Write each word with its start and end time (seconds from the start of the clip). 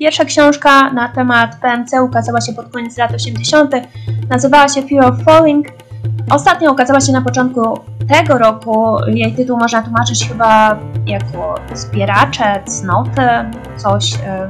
Pierwsza 0.00 0.24
książka 0.24 0.92
na 0.92 1.08
temat 1.08 1.56
PMC 1.56 2.02
ukazała 2.02 2.40
się 2.40 2.52
pod 2.52 2.72
koniec 2.72 2.98
lat 2.98 3.14
80. 3.14 3.74
Nazywała 4.28 4.68
się 4.68 4.82
Fear 4.82 5.04
of 5.04 5.24
Falling. 5.24 5.66
Ostatnio 6.30 6.72
ukazała 6.72 7.00
się 7.00 7.12
na 7.12 7.22
początku 7.22 7.80
tego 8.08 8.38
roku. 8.38 8.96
Jej 9.06 9.34
tytuł 9.34 9.58
można 9.58 9.82
tłumaczyć 9.82 10.28
chyba 10.28 10.78
jako 11.06 11.54
zbieracze, 11.74 12.62
cnoty, 12.66 13.28
coś 13.76 14.14
e, 14.14 14.48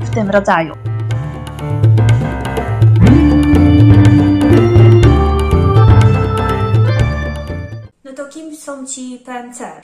w 0.00 0.10
tym 0.10 0.30
rodzaju. 0.30 0.74
No 8.04 8.12
to 8.16 8.24
kim 8.24 8.56
są 8.56 8.86
ci 8.86 9.22
PMC? 9.26 9.82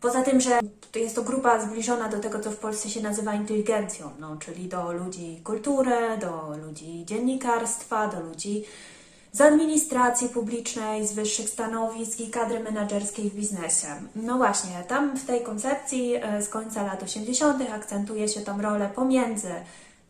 Poza 0.00 0.22
tym, 0.22 0.40
że 0.40 0.60
jest 0.94 1.14
to 1.14 1.22
grupa 1.22 1.60
zbliżona 1.60 2.08
do 2.08 2.18
tego, 2.18 2.40
co 2.40 2.50
w 2.50 2.56
Polsce 2.56 2.90
się 2.90 3.02
nazywa 3.02 3.34
inteligencją, 3.34 4.10
no, 4.18 4.36
czyli 4.36 4.68
do 4.68 4.92
ludzi 4.92 5.40
kultury, 5.44 6.18
do 6.20 6.56
ludzi 6.66 7.04
dziennikarstwa, 7.04 8.08
do 8.08 8.20
ludzi 8.20 8.64
z 9.32 9.40
administracji 9.40 10.28
publicznej, 10.28 11.06
z 11.06 11.12
wyższych 11.12 11.48
stanowisk 11.48 12.20
i 12.20 12.30
kadry 12.30 12.60
menedżerskiej 12.60 13.30
w 13.30 13.34
biznesie. 13.34 13.86
No 14.16 14.36
właśnie, 14.36 14.84
tam 14.88 15.16
w 15.16 15.26
tej 15.26 15.42
koncepcji 15.42 16.14
e, 16.14 16.42
z 16.42 16.48
końca 16.48 16.82
lat 16.82 17.02
80. 17.02 17.62
akcentuje 17.74 18.28
się 18.28 18.40
tą 18.40 18.62
rolę 18.62 18.90
pomiędzy 18.94 19.52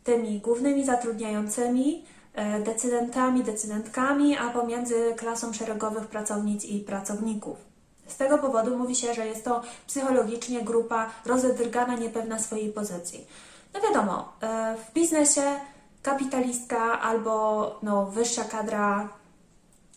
tymi 0.03 0.39
głównymi 0.39 0.85
zatrudniającymi, 0.85 2.03
e, 2.33 2.59
decydentami, 2.59 3.43
decydentkami, 3.43 4.37
a 4.37 4.49
pomiędzy 4.49 5.13
klasą 5.17 5.53
szeregowych 5.53 6.07
pracownic 6.07 6.65
i 6.65 6.79
pracowników. 6.79 7.68
Z 8.09 8.17
tego 8.17 8.37
powodu 8.37 8.77
mówi 8.77 8.95
się, 8.95 9.13
że 9.13 9.27
jest 9.27 9.45
to 9.45 9.61
psychologicznie 9.87 10.61
grupa 10.61 11.09
rozedrgana, 11.25 11.95
niepewna 11.95 12.39
swojej 12.39 12.69
pozycji. 12.69 13.27
No 13.73 13.81
wiadomo, 13.81 14.33
e, 14.41 14.75
w 14.77 14.93
biznesie 14.93 15.59
kapitalistka 16.01 17.01
albo 17.01 17.75
no, 17.83 18.05
wyższa 18.05 18.43
kadra 18.43 19.09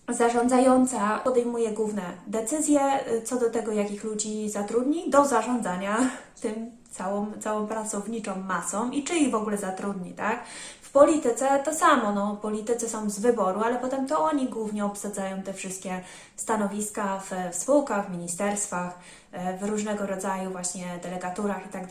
zarządzająca 0.08 1.18
podejmuje 1.18 1.70
główne 1.70 2.02
decyzje 2.26 2.80
e, 2.80 3.22
co 3.22 3.36
do 3.36 3.50
tego, 3.50 3.72
jakich 3.72 4.04
ludzi 4.04 4.50
zatrudni, 4.50 5.10
do 5.10 5.24
zarządzania 5.24 5.96
tym 6.42 6.70
całą, 6.90 7.26
całą 7.40 7.66
pracowniczą 7.66 8.40
masą 8.40 8.90
i 8.90 9.04
czy 9.04 9.16
ich 9.16 9.30
w 9.30 9.34
ogóle 9.34 9.58
zatrudni, 9.58 10.12
tak? 10.12 10.44
Polityce 10.92 11.62
to 11.64 11.74
samo, 11.74 12.12
no, 12.12 12.36
politycy 12.42 12.88
są 12.88 13.10
z 13.10 13.18
wyboru, 13.18 13.60
ale 13.64 13.76
potem 13.76 14.06
to 14.06 14.24
oni 14.24 14.48
głównie 14.48 14.84
obsadzają 14.84 15.42
te 15.42 15.52
wszystkie 15.52 16.00
stanowiska 16.36 17.18
w, 17.18 17.52
w 17.52 17.54
spółkach, 17.54 18.08
w 18.08 18.10
ministerstwach, 18.10 18.98
e, 19.32 19.58
w 19.58 19.62
różnego 19.62 20.06
rodzaju 20.06 20.50
właśnie 20.50 20.98
delegaturach 21.02 21.66
i 21.66 21.68
tak. 21.68 21.82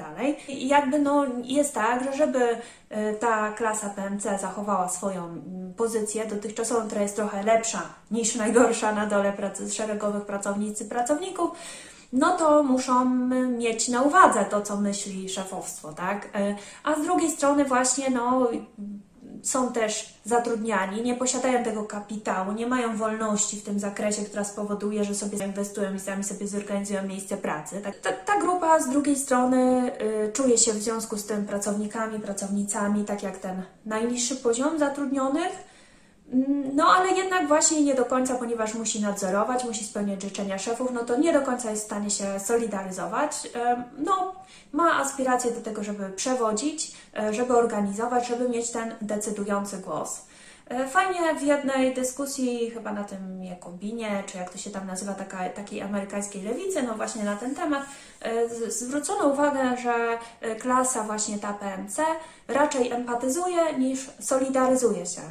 I 0.47 0.67
jakby 0.67 0.99
no 0.99 1.25
jest 1.43 1.73
tak, 1.73 2.03
że 2.03 2.13
żeby 2.13 2.57
e, 2.89 3.13
ta 3.13 3.51
klasa 3.51 3.89
PMC 3.89 4.23
zachowała 4.41 4.89
swoją 4.89 5.41
pozycję 5.77 6.25
dotychczasową, 6.25 6.87
która 6.87 7.01
jest 7.01 7.15
trochę 7.15 7.43
lepsza 7.43 7.81
niż 8.11 8.35
najgorsza 8.35 8.91
na 8.91 9.05
dole 9.05 9.33
pracy, 9.33 9.71
szeregowych 9.71 10.25
pracownicy, 10.25 10.85
pracowników, 10.85 11.51
no 12.13 12.37
to 12.37 12.63
muszą 12.63 13.05
mieć 13.45 13.87
na 13.87 14.01
uwadze 14.01 14.45
to, 14.45 14.61
co 14.61 14.77
myśli 14.77 15.29
szefostwo, 15.29 15.93
tak? 15.93 16.29
E, 16.35 16.55
a 16.83 16.95
z 16.95 17.01
drugiej 17.01 17.31
strony 17.31 17.65
właśnie, 17.65 18.09
no, 18.09 18.47
są 19.43 19.73
też 19.73 20.13
zatrudniani, 20.25 21.01
nie 21.01 21.15
posiadają 21.15 21.63
tego 21.63 21.83
kapitału, 21.83 22.51
nie 22.51 22.67
mają 22.67 22.97
wolności 22.97 23.57
w 23.57 23.63
tym 23.63 23.79
zakresie, 23.79 24.21
która 24.21 24.43
spowoduje, 24.43 25.03
że 25.03 25.15
sobie 25.15 25.45
inwestują 25.45 25.93
i 25.93 25.99
sami 25.99 26.23
sobie 26.23 26.47
zorganizują 26.47 27.03
miejsce 27.03 27.37
pracy. 27.37 27.81
Tak, 27.83 27.95
ta, 27.95 28.11
ta 28.11 28.39
grupa 28.39 28.79
z 28.79 28.89
drugiej 28.89 29.15
strony 29.15 29.91
y, 30.27 30.31
czuje 30.31 30.57
się 30.57 30.73
w 30.73 30.81
związku 30.81 31.17
z 31.17 31.25
tym 31.25 31.45
pracownikami, 31.45 32.19
pracownicami, 32.19 33.05
tak 33.05 33.23
jak 33.23 33.37
ten 33.37 33.63
najniższy 33.85 34.35
poziom 34.35 34.79
zatrudnionych, 34.79 35.70
no 36.73 36.85
ale 36.87 37.11
jednak 37.11 37.47
właśnie 37.47 37.81
nie 37.81 37.95
do 37.95 38.05
końca, 38.05 38.35
ponieważ 38.35 38.73
musi 38.73 39.01
nadzorować, 39.01 39.63
musi 39.63 39.85
spełniać 39.85 40.21
życzenia 40.21 40.57
szefów, 40.57 40.91
no 40.93 41.03
to 41.03 41.17
nie 41.17 41.33
do 41.33 41.41
końca 41.41 41.71
jest 41.71 41.83
w 41.83 41.85
stanie 41.85 42.09
się 42.09 42.39
solidaryzować. 42.39 43.47
No, 43.97 44.33
ma 44.71 44.99
aspiracje 44.99 45.51
do 45.51 45.61
tego, 45.61 45.83
żeby 45.83 46.09
przewodzić, 46.09 46.91
e, 47.17 47.33
żeby 47.33 47.57
organizować, 47.57 48.27
żeby 48.27 48.49
mieć 48.49 48.71
ten 48.71 48.95
decydujący 49.01 49.77
głos. 49.77 50.25
E, 50.69 50.87
fajnie 50.87 51.35
w 51.35 51.41
jednej 51.41 51.93
dyskusji, 51.93 52.71
chyba 52.71 52.93
na 52.93 53.03
tym 53.03 53.43
Jakobinie, 53.43 54.23
czy 54.25 54.37
jak 54.37 54.49
to 54.49 54.57
się 54.57 54.69
tam 54.69 54.87
nazywa, 54.87 55.13
taka, 55.13 55.49
takiej 55.49 55.81
amerykańskiej 55.81 56.43
lewicy, 56.43 56.83
no 56.83 56.93
właśnie 56.93 57.23
na 57.23 57.35
ten 57.35 57.55
temat, 57.55 57.83
e, 58.21 58.49
zwrócono 58.69 59.27
uwagę, 59.27 59.77
że 59.77 60.17
klasa 60.59 61.03
właśnie 61.03 61.39
ta 61.39 61.53
PMC 61.53 62.03
raczej 62.47 62.91
empatyzuje 62.91 63.77
niż 63.79 64.09
solidaryzuje 64.19 65.05
się. 65.05 65.21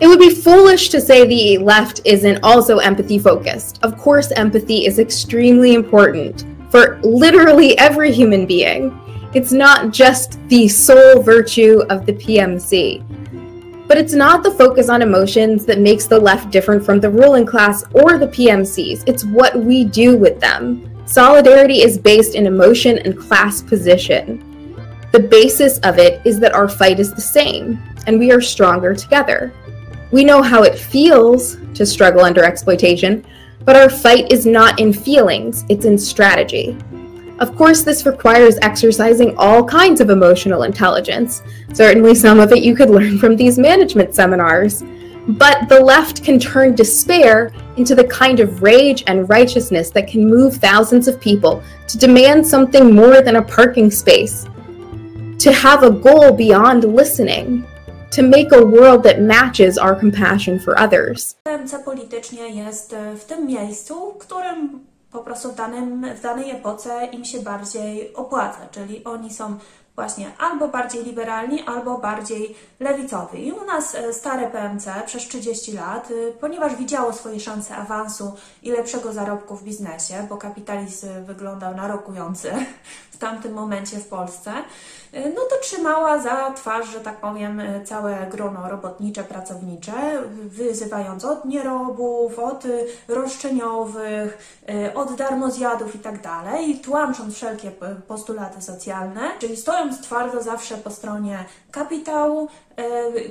It 0.00 0.06
would 0.06 0.20
be 0.20 0.30
foolish 0.30 0.90
to 0.90 1.00
say 1.00 1.26
the 1.26 1.58
left 1.58 2.00
isn't 2.04 2.38
also 2.44 2.78
empathy 2.78 3.18
focused. 3.18 3.80
Of 3.82 3.98
course, 3.98 4.30
empathy 4.32 4.86
is 4.86 5.00
extremely 5.00 5.74
important 5.74 6.44
for 6.70 7.00
literally 7.02 7.76
every 7.78 8.12
human 8.12 8.46
being. 8.46 8.96
It's 9.34 9.52
not 9.52 9.92
just 9.92 10.38
the 10.48 10.68
sole 10.68 11.20
virtue 11.22 11.82
of 11.90 12.06
the 12.06 12.12
PMC. 12.12 13.04
But 13.88 13.98
it's 13.98 14.12
not 14.12 14.42
the 14.42 14.52
focus 14.52 14.88
on 14.88 15.02
emotions 15.02 15.64
that 15.66 15.80
makes 15.80 16.06
the 16.06 16.18
left 16.18 16.50
different 16.50 16.84
from 16.84 17.00
the 17.00 17.10
ruling 17.10 17.46
class 17.46 17.84
or 17.92 18.18
the 18.18 18.28
PMCs. 18.28 19.02
It's 19.06 19.24
what 19.24 19.58
we 19.58 19.84
do 19.84 20.16
with 20.16 20.38
them. 20.38 20.84
Solidarity 21.06 21.82
is 21.82 21.98
based 21.98 22.34
in 22.34 22.46
emotion 22.46 22.98
and 22.98 23.18
class 23.18 23.62
position. 23.62 24.44
The 25.10 25.20
basis 25.20 25.78
of 25.78 25.98
it 25.98 26.20
is 26.26 26.38
that 26.40 26.52
our 26.52 26.68
fight 26.68 27.00
is 27.00 27.14
the 27.14 27.20
same, 27.20 27.82
and 28.06 28.18
we 28.18 28.30
are 28.30 28.42
stronger 28.42 28.94
together. 28.94 29.52
We 30.10 30.24
know 30.24 30.42
how 30.42 30.62
it 30.62 30.78
feels 30.78 31.56
to 31.74 31.84
struggle 31.84 32.22
under 32.22 32.42
exploitation, 32.42 33.24
but 33.64 33.76
our 33.76 33.90
fight 33.90 34.32
is 34.32 34.46
not 34.46 34.80
in 34.80 34.92
feelings, 34.92 35.64
it's 35.68 35.84
in 35.84 35.98
strategy. 35.98 36.76
Of 37.38 37.54
course, 37.54 37.82
this 37.82 38.06
requires 38.06 38.58
exercising 38.62 39.36
all 39.36 39.64
kinds 39.64 40.00
of 40.00 40.10
emotional 40.10 40.64
intelligence. 40.64 41.42
Certainly, 41.72 42.16
some 42.16 42.40
of 42.40 42.50
it 42.52 42.64
you 42.64 42.74
could 42.74 42.90
learn 42.90 43.18
from 43.18 43.36
these 43.36 43.58
management 43.58 44.14
seminars. 44.14 44.82
But 45.28 45.68
the 45.68 45.78
left 45.78 46.24
can 46.24 46.38
turn 46.38 46.74
despair 46.74 47.52
into 47.76 47.94
the 47.94 48.04
kind 48.04 48.40
of 48.40 48.62
rage 48.62 49.04
and 49.06 49.28
righteousness 49.28 49.90
that 49.90 50.08
can 50.08 50.26
move 50.26 50.56
thousands 50.56 51.06
of 51.06 51.20
people 51.20 51.62
to 51.86 51.98
demand 51.98 52.46
something 52.46 52.94
more 52.94 53.20
than 53.20 53.36
a 53.36 53.42
parking 53.42 53.90
space, 53.90 54.46
to 55.38 55.52
have 55.52 55.82
a 55.82 55.90
goal 55.90 56.32
beyond 56.32 56.84
listening, 56.84 57.66
to 58.10 58.22
make 58.22 58.52
a 58.52 58.64
world 58.64 59.02
that 59.02 59.20
matches 59.20 59.78
our 59.78 59.94
compassion 60.00 60.58
for 60.58 60.74
others. 60.80 61.36
Politycznie 61.84 62.48
jest 62.48 62.92
e, 62.92 63.16
w 63.16 63.24
tym 63.24 63.46
miejscu, 63.46 64.14
którym 64.18 64.86
po 65.12 65.18
prostu 65.18 65.52
w, 65.52 65.54
danym, 65.54 66.06
w 66.14 66.20
danej 66.20 66.50
epoce 66.50 67.08
im 67.12 67.24
się 67.24 67.40
bardziej 67.40 68.14
opłaca, 68.14 68.66
czyli 68.70 69.04
oni 69.04 69.32
są 69.32 69.58
właśnie 69.94 70.32
albo 70.38 70.68
bardziej 70.68 71.04
liberalni, 71.04 71.62
albo 71.62 71.98
bardziej 71.98 72.54
lewicowi. 72.80 73.46
I 73.46 73.52
u 73.52 73.64
nas 73.64 73.94
e, 73.94 74.12
stare 74.12 74.50
PMC 74.50 74.90
przez 75.06 75.22
30 75.22 75.72
lat, 75.72 76.10
e, 76.10 76.32
ponieważ 76.32 76.76
widziało 76.76 77.12
swoje 77.12 77.40
szanse 77.40 77.76
awansu 77.76 78.32
i 78.62 78.70
lepszego 78.70 79.12
zarobku 79.12 79.56
w 79.56 79.64
biznesie, 79.64 80.26
bo 80.28 80.36
kapitalizm 80.36 81.06
wyglądał 81.24 81.74
na 81.74 81.88
rokujący 81.88 82.52
w 83.14 83.16
tamtym 83.18 83.52
momencie 83.52 83.96
w 83.96 84.06
Polsce, 84.06 84.52
no 85.12 85.40
to 85.50 85.56
trzymała 85.62 86.18
za 86.18 86.52
twarz, 86.52 86.88
że 86.88 87.00
tak 87.00 87.16
powiem, 87.16 87.62
całe 87.84 88.26
grono 88.30 88.68
robotnicze, 88.68 89.24
pracownicze, 89.24 89.92
wyzywając 90.44 91.24
od 91.24 91.44
nierobów, 91.44 92.38
od 92.38 92.64
roszczeniowych, 93.08 94.62
od 94.94 95.14
darmozjadów 95.14 95.94
i 95.94 95.98
tak 95.98 96.22
tłamcząc 96.78 97.34
wszelkie 97.34 97.70
postulaty 98.08 98.62
socjalne, 98.62 99.20
czyli 99.38 99.56
stojąc 99.56 100.00
twardo 100.00 100.42
zawsze 100.42 100.76
po 100.76 100.90
stronie 100.90 101.44
kapitału, 101.70 102.48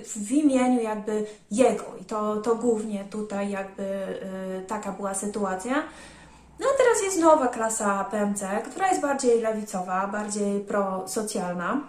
w 0.03 0.31
imieniu 0.31 0.81
jakby 0.81 1.25
jego. 1.51 1.83
I 2.01 2.05
to, 2.05 2.35
to 2.37 2.55
głównie 2.55 3.05
tutaj 3.11 3.49
jakby 3.49 4.07
taka 4.67 4.91
była 4.91 5.13
sytuacja. 5.13 5.83
No 6.59 6.67
a 6.73 6.77
teraz 6.77 7.03
jest 7.03 7.19
nowa 7.19 7.47
klasa 7.47 8.03
PMC, 8.03 8.47
która 8.71 8.87
jest 8.87 9.01
bardziej 9.01 9.41
lewicowa, 9.41 10.07
bardziej 10.07 10.59
prosocjalna. 10.59 11.81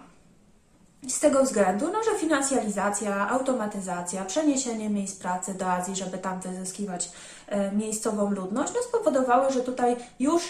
Z 1.07 1.19
tego 1.19 1.43
względu, 1.43 1.91
no, 1.93 2.03
że 2.03 2.19
finansjalizacja, 2.19 3.29
automatyzacja, 3.29 4.25
przeniesienie 4.25 4.89
miejsc 4.89 5.19
pracy 5.19 5.53
do 5.53 5.71
Azji, 5.71 5.95
żeby 5.95 6.17
tam 6.17 6.39
wyzyskiwać 6.39 7.11
e, 7.47 7.71
miejscową 7.71 8.31
ludność, 8.31 8.73
no, 8.75 8.81
spowodowały, 8.81 9.51
że 9.51 9.61
tutaj 9.61 9.95
już 10.19 10.43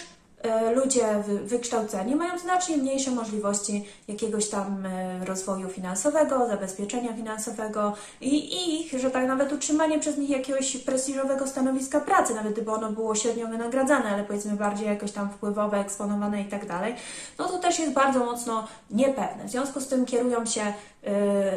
ludzie 0.74 1.22
wykształceni 1.44 2.16
mają 2.16 2.38
znacznie 2.38 2.76
mniejsze 2.76 3.10
możliwości 3.10 3.88
jakiegoś 4.08 4.48
tam 4.48 4.86
e, 4.86 5.24
rozwoju 5.24 5.68
finansowego, 5.68 6.46
zabezpieczenia 6.46 7.12
finansowego 7.12 7.94
i 8.20 8.80
ich, 8.80 9.00
że 9.00 9.10
tak 9.10 9.26
nawet 9.26 9.52
utrzymanie 9.52 9.98
przez 9.98 10.18
nich 10.18 10.30
jakiegoś 10.30 10.76
prestiżowego 10.76 11.46
stanowiska 11.46 12.00
pracy, 12.00 12.34
nawet 12.34 12.52
gdyby 12.52 12.72
ono 12.72 12.92
było 12.92 13.14
średnio 13.14 13.46
wynagradzane, 13.46 14.10
ale 14.10 14.24
powiedzmy 14.24 14.52
bardziej 14.56 14.86
jakoś 14.86 15.12
tam 15.12 15.30
wpływowe, 15.30 15.78
eksponowane 15.78 16.42
i 16.42 16.44
tak 16.44 16.66
dalej, 16.66 16.94
no 17.38 17.48
to 17.48 17.58
też 17.58 17.78
jest 17.78 17.92
bardzo 17.92 18.24
mocno 18.24 18.68
niepewne. 18.90 19.44
W 19.44 19.50
związku 19.50 19.80
z 19.80 19.88
tym 19.88 20.06
kierują 20.06 20.46
się 20.46 20.72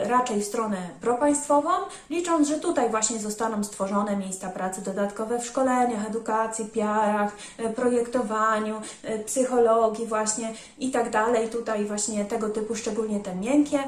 raczej 0.03 0.41
w 0.41 0.45
stronę 0.45 0.77
propaństwową, 1.01 1.69
licząc, 2.09 2.47
że 2.47 2.59
tutaj 2.59 2.89
właśnie 2.89 3.19
zostaną 3.19 3.63
stworzone 3.63 4.17
miejsca 4.17 4.49
pracy 4.49 4.81
dodatkowe 4.81 5.39
w 5.39 5.45
szkoleniach, 5.45 6.07
edukacji, 6.07 6.65
PR-ach, 6.65 7.31
y, 7.59 7.69
projektowaniu, 7.69 8.81
y, 9.09 9.19
psychologii 9.19 10.05
właśnie 10.05 10.53
i 10.79 10.91
tak 10.91 11.09
dalej. 11.09 11.49
Tutaj 11.49 11.85
właśnie 11.85 12.25
tego 12.25 12.49
typu, 12.49 12.75
szczególnie 12.75 13.19
te 13.19 13.35
miękkie 13.35 13.79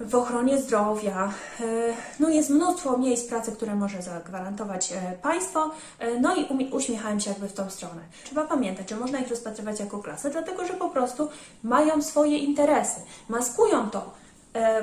w 0.00 0.14
ochronie 0.14 0.58
zdrowia. 0.58 1.32
No 2.20 2.28
jest 2.28 2.50
mnóstwo 2.50 2.98
miejsc 2.98 3.28
pracy, 3.28 3.52
które 3.52 3.74
może 3.74 4.02
zagwarantować 4.02 4.92
państwo, 5.22 5.70
no 6.20 6.34
i 6.36 6.70
uśmiechałem 6.72 7.20
się 7.20 7.30
jakby 7.30 7.48
w 7.48 7.52
tą 7.52 7.70
stronę. 7.70 8.00
Trzeba 8.24 8.44
pamiętać, 8.44 8.90
że 8.90 8.96
można 8.96 9.18
ich 9.18 9.28
rozpatrywać 9.28 9.80
jako 9.80 9.98
klasę, 9.98 10.30
dlatego 10.30 10.66
że 10.66 10.74
po 10.74 10.88
prostu 10.88 11.28
mają 11.62 12.02
swoje 12.02 12.38
interesy, 12.38 13.00
maskują 13.28 13.90
to 13.90 14.21
E, 14.21 14.21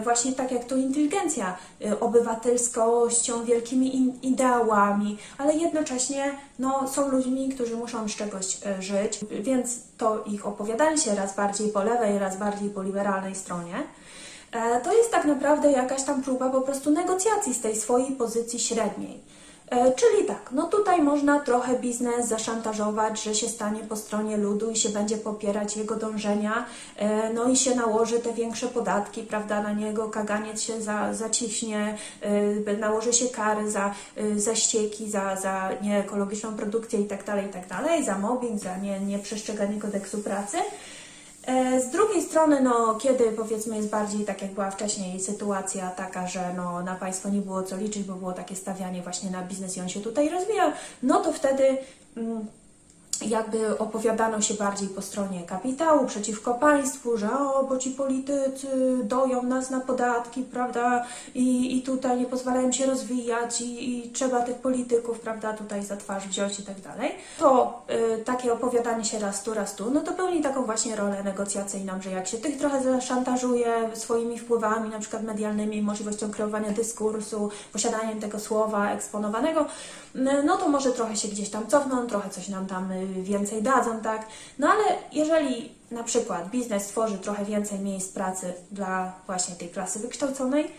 właśnie 0.04 0.34
tak 0.34 0.52
jak 0.52 0.66
to 0.66 0.76
inteligencja, 0.76 1.58
e, 1.86 2.00
obywatelskością, 2.00 3.46
wielkimi 3.46 4.14
ideałami, 4.22 5.18
ale 5.38 5.54
jednocześnie 5.54 6.32
no, 6.60 6.88
są 6.88 7.10
ludźmi, 7.10 7.50
którzy 7.50 7.76
muszą 7.76 8.08
z 8.08 8.16
czegoś 8.16 8.58
e, 8.66 8.82
żyć, 8.82 9.20
więc 9.32 9.80
to 9.98 10.24
ich 10.24 10.46
opowiadanie 10.48 10.98
się 10.98 11.16
raz 11.16 11.36
bardziej 11.36 11.70
po 11.70 11.84
lewej, 11.84 12.20
raz 12.20 12.38
bardziej 12.38 12.70
po 12.70 12.84
liberalnej 12.84 13.36
stronie. 13.36 13.84
To 14.84 14.94
jest 14.94 15.12
tak 15.12 15.26
naprawdę 15.26 15.72
jakaś 15.72 16.04
tam 16.04 16.24
próba 16.24 16.50
po 16.50 16.62
prostu 16.62 16.92
negocjacji 16.92 17.54
z 17.54 17.62
tej 17.62 17.76
swojej 17.76 18.12
pozycji 18.12 18.60
średniej. 18.60 19.20
E, 19.70 19.92
czyli 19.92 20.26
tak, 20.28 20.50
no 20.52 20.68
tutaj 20.68 21.02
można 21.02 21.40
trochę 21.40 21.80
biznes 21.80 22.28
zaszantażować, 22.28 23.24
że 23.24 23.36
się 23.36 23.48
stanie 23.48 23.80
po 23.80 23.96
stronie 23.96 24.38
ludu 24.38 24.72
i 24.72 24.76
się 24.76 24.90
będzie 24.90 25.18
popierać 25.18 25.78
jego 25.78 25.96
dążenia, 25.96 26.66
e, 26.96 27.34
no 27.34 27.50
i 27.50 27.56
się 27.56 27.76
nałoży 27.76 28.20
te 28.20 28.34
większe 28.34 28.68
podatki, 28.68 29.24
prawda, 29.24 29.64
na 29.64 29.74
niego, 29.74 30.10
kaganiec 30.10 30.62
się 30.62 30.82
za, 30.82 31.14
zaciśnie, 31.14 31.98
e, 32.68 32.78
nałoży 32.78 33.14
się 33.14 33.28
kary 33.28 33.72
za, 33.72 33.94
za 34.36 34.56
ścieki, 34.56 35.10
za, 35.10 35.36
za 35.36 35.70
nieekologiczną 35.82 36.56
produkcję 36.56 37.00
itd., 37.00 37.24
tak 37.24 37.44
itd., 37.44 37.66
tak 37.68 38.04
za 38.04 38.18
mobbing, 38.18 38.60
za 38.60 38.78
nie, 38.78 39.00
nieprzestrzeganie 39.00 39.80
kodeksu 39.80 40.18
pracy. 40.18 40.58
E, 41.48 41.82
z 41.82 41.90
drugiej 41.90 42.22
strony, 42.22 42.62
no, 42.62 42.96
kiedy 42.96 43.32
powiedzmy 43.32 43.76
jest 43.76 43.90
bardziej 43.90 44.26
tak 44.26 44.42
jak 44.42 44.52
była 44.52 44.72
wcześniej 44.72 45.20
sytuacja 45.20 45.90
taka, 45.90 46.28
że 46.28 46.54
no, 46.54 46.84
na 46.84 46.96
państwo 46.96 47.30
nie 47.30 47.42
było 47.42 47.64
co 47.64 47.78
liczyć, 47.78 48.04
bo 48.04 48.14
było 48.14 48.34
takie 48.34 48.56
stawianie 48.56 49.02
właśnie 49.02 49.32
na 49.32 49.42
biznes 49.42 49.78
i 49.78 49.82
on 49.82 49.90
się 49.90 50.00
tutaj 50.00 50.30
rozwijał, 50.30 50.72
no 51.04 51.22
to 51.22 51.34
wtedy 51.34 51.78
mm, 52.18 52.46
jakby 53.22 53.78
opowiadano 53.78 54.42
się 54.42 54.54
bardziej 54.54 54.90
po 54.90 55.02
stronie 55.02 55.44
kapitału, 55.44 56.06
przeciwko 56.06 56.54
państwu, 56.54 57.18
że 57.18 57.40
o, 57.40 57.64
bo 57.64 57.78
ci 57.78 57.92
politycy 57.92 58.68
doją 59.04 59.44
nas 59.44 59.70
na 59.70 59.80
podatki, 59.80 60.44
prawda, 60.44 61.06
i, 61.36 61.78
i 61.78 61.82
tutaj 61.82 62.18
nie 62.20 62.26
pozwalają 62.26 62.72
się 62.72 62.86
rozwijać 62.86 63.62
i, 63.62 63.98
i 63.98 64.12
trzeba 64.12 64.42
tych 64.42 64.56
polityków, 64.56 65.20
prawda, 65.20 65.54
tutaj 65.54 65.84
za 65.84 65.98
twarz 65.98 66.28
wziąć 66.28 66.60
i 66.60 66.64
tak 66.64 66.82
dalej. 66.82 67.12
To 67.40 67.82
y, 68.20 68.24
takie 68.24 68.54
opowiadanie 68.54 69.06
się 69.06 69.20
raz 69.20 69.44
tu, 69.44 69.54
raz 69.54 69.76
tu, 69.76 69.92
no 69.92 70.02
to 70.02 70.14
pełni 70.14 70.42
taką 70.42 70.64
właśnie 70.64 70.96
rolę 70.96 71.24
negocjacyjną, 71.24 72.02
że 72.02 72.12
jak 72.12 72.28
się 72.28 72.38
tych 72.38 72.58
trochę 72.58 72.84
zaszantażuje 72.84 73.90
swoimi 73.94 74.40
wpływami, 74.40 74.90
na 74.90 75.00
przykład 75.00 75.24
medialnymi, 75.24 75.82
możliwością 75.82 76.32
kreowania 76.32 76.72
dyskursu, 76.72 77.50
posiadaniem 77.74 78.20
tego 78.20 78.40
słowa 78.40 78.92
eksponowanego, 78.92 79.66
no 80.44 80.58
to 80.58 80.70
może 80.70 80.92
trochę 80.92 81.16
się 81.16 81.28
gdzieś 81.28 81.50
tam 81.50 81.68
cofną, 81.68 82.08
trochę 82.08 82.30
coś 82.30 82.50
nam 82.50 82.66
tam 82.66 82.92
y, 82.92 83.09
więcej 83.10 83.64
dadzą, 83.64 84.02
tak? 84.02 84.28
No 84.60 84.68
ale 84.68 84.84
jeżeli 85.14 85.72
na 85.92 86.04
przykład 86.04 86.50
biznes 86.50 86.88
tworzy 86.88 87.18
trochę 87.18 87.46
więcej 87.46 87.80
miejsc 87.80 88.14
pracy 88.14 88.54
dla 88.72 89.14
właśnie 89.26 89.56
tej 89.56 89.70
klasy 89.70 90.00
wykształconej, 90.00 90.72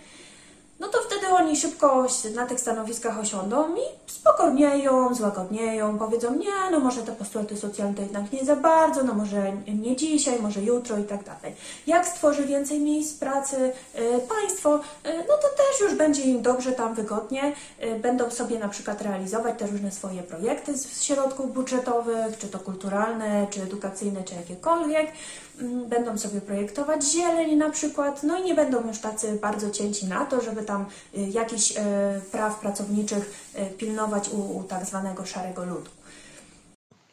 no 0.81 0.89
to 0.89 0.99
wtedy 0.99 1.27
oni 1.27 1.57
szybko 1.57 2.07
na 2.35 2.47
tych 2.47 2.61
stanowiskach 2.61 3.19
osiądą 3.19 3.77
i 3.77 3.81
spokojnieją, 4.07 5.15
złagodnieją, 5.15 5.99
powiedzą, 5.99 6.35
nie, 6.35 6.71
no 6.71 6.81
może 6.81 7.03
te 7.03 7.13
postulaty 7.13 7.57
socjalne 7.57 7.95
to 7.95 8.03
jednak 8.03 8.33
nie 8.33 8.45
za 8.45 8.57
bardzo, 8.57 9.05
no 9.05 9.15
może 9.15 9.53
nie 9.67 9.97
dzisiaj, 9.97 10.43
może 10.43 10.61
jutro 10.61 10.99
i 10.99 11.05
tak 11.05 11.25
dalej. 11.25 11.55
Jak 11.87 12.07
stworzy 12.09 12.45
więcej 12.45 12.81
miejsc 12.81 13.19
pracy 13.19 13.57
y, 13.57 14.21
państwo, 14.29 14.77
y, 14.77 14.81
no 15.29 15.35
to 15.37 15.49
też 15.57 15.81
już 15.81 15.95
będzie 15.95 16.23
im 16.23 16.43
dobrze 16.43 16.73
tam 16.73 16.95
wygodnie, 16.95 17.53
y, 17.85 17.99
będą 17.99 18.31
sobie 18.31 18.59
na 18.59 18.69
przykład 18.69 19.03
realizować 19.03 19.59
te 19.59 19.67
różne 19.67 19.93
swoje 19.93 20.23
projekty 20.23 20.79
z 20.79 21.03
środków 21.03 21.55
budżetowych, 21.55 22.39
czy 22.39 22.49
to 22.49 22.59
kulturalne, 22.59 23.47
czy 23.51 23.63
edukacyjne, 23.63 24.25
czy 24.25 24.35
jakiekolwiek, 24.35 25.13
będą 25.89 26.19
sobie 26.19 26.41
projektować 26.41 27.05
zieleń 27.05 27.57
na 27.57 27.71
przykład, 27.71 28.23
no 28.23 28.39
i 28.39 28.43
nie 28.43 28.55
będą 28.55 28.87
już 28.87 28.99
tacy 28.99 29.39
bardzo 29.43 29.71
cięci 29.71 30.07
na 30.07 30.25
to, 30.25 30.41
żeby 30.41 30.63
tam 30.63 30.87
y, 31.19 31.21
jakichś 31.21 31.71
y, 31.71 31.75
praw 32.33 32.61
pracowniczych 32.61 33.53
y, 33.59 33.77
pilnować 33.77 34.29
u, 34.29 34.59
u 34.59 34.63
tak 34.63 34.85
zwanego 34.85 35.27
szarego 35.27 35.65
ludu. 35.65 35.91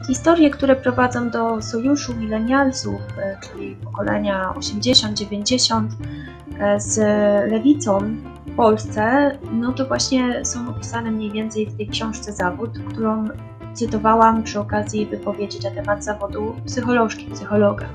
Historie, 0.08 0.50
które 0.50 0.76
prowadzą 0.76 1.30
do 1.30 1.62
sojuszu 1.62 2.16
milenialsów, 2.16 3.02
czyli 3.44 3.76
pokolenia 3.76 4.54
80-90 4.58 5.88
z 6.78 6.98
lewicą 7.52 8.00
w 8.46 8.56
Polsce, 8.56 9.32
no 9.52 9.74
to 9.74 9.86
właśnie 9.86 10.46
są 10.46 10.70
opisane 10.70 11.12
mniej 11.12 11.32
więcej 11.32 11.66
w 11.66 11.78
tej 11.78 11.88
książce 11.88 12.34
Zawód, 12.34 12.70
którą 12.90 13.28
cytowałam 13.74 14.44
przy 14.44 14.60
okazji 14.60 15.06
wypowiedzi 15.06 15.60
na 15.64 15.72
temat 15.72 16.04
zawodu 16.04 16.56
psycholożki, 16.66 17.26
psychologa. 17.26 17.86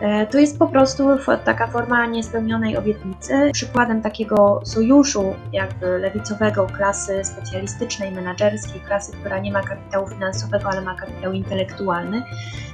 E, 0.00 0.26
to 0.26 0.38
jest 0.38 0.58
po 0.58 0.66
prostu 0.66 1.04
taka 1.44 1.66
forma 1.66 2.06
niespełnionej 2.06 2.76
obietnicy. 2.76 3.50
Przykładem 3.52 4.02
takiego 4.02 4.60
sojuszu 4.64 5.34
jakby 5.52 5.98
lewicowego 5.98 6.66
klasy 6.66 7.24
specjalistycznej, 7.24 8.12
menedżerskiej, 8.12 8.80
klasy, 8.80 9.12
która 9.12 9.38
nie 9.38 9.52
ma 9.52 9.62
kapitału 9.62 10.08
finansowego, 10.08 10.68
ale 10.68 10.80
ma 10.80 10.94
kapitał 10.94 11.32
intelektualny, 11.32 12.22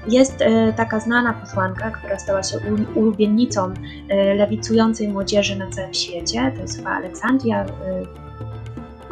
jest 0.08 0.42
e, 0.42 0.72
taka 0.72 1.00
znana 1.00 1.32
posłanka, 1.32 1.90
która 1.90 2.18
stała 2.18 2.42
się 2.42 2.58
ulubienicą 2.94 3.74
e, 4.08 4.34
lewicującej 4.34 5.08
młodzieży 5.08 5.56
na 5.56 5.70
całym 5.70 5.94
świecie. 5.94 6.52
To 6.56 6.62
jest 6.62 6.76
chyba 6.76 6.90
Aleksandria 6.90 7.66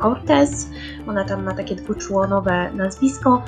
Cortez. 0.03 0.69
Ona 1.09 1.25
tam 1.25 1.45
ma 1.45 1.55
takie 1.55 1.75
dwuczłonowe 1.75 2.71
nazwisko. 2.73 3.43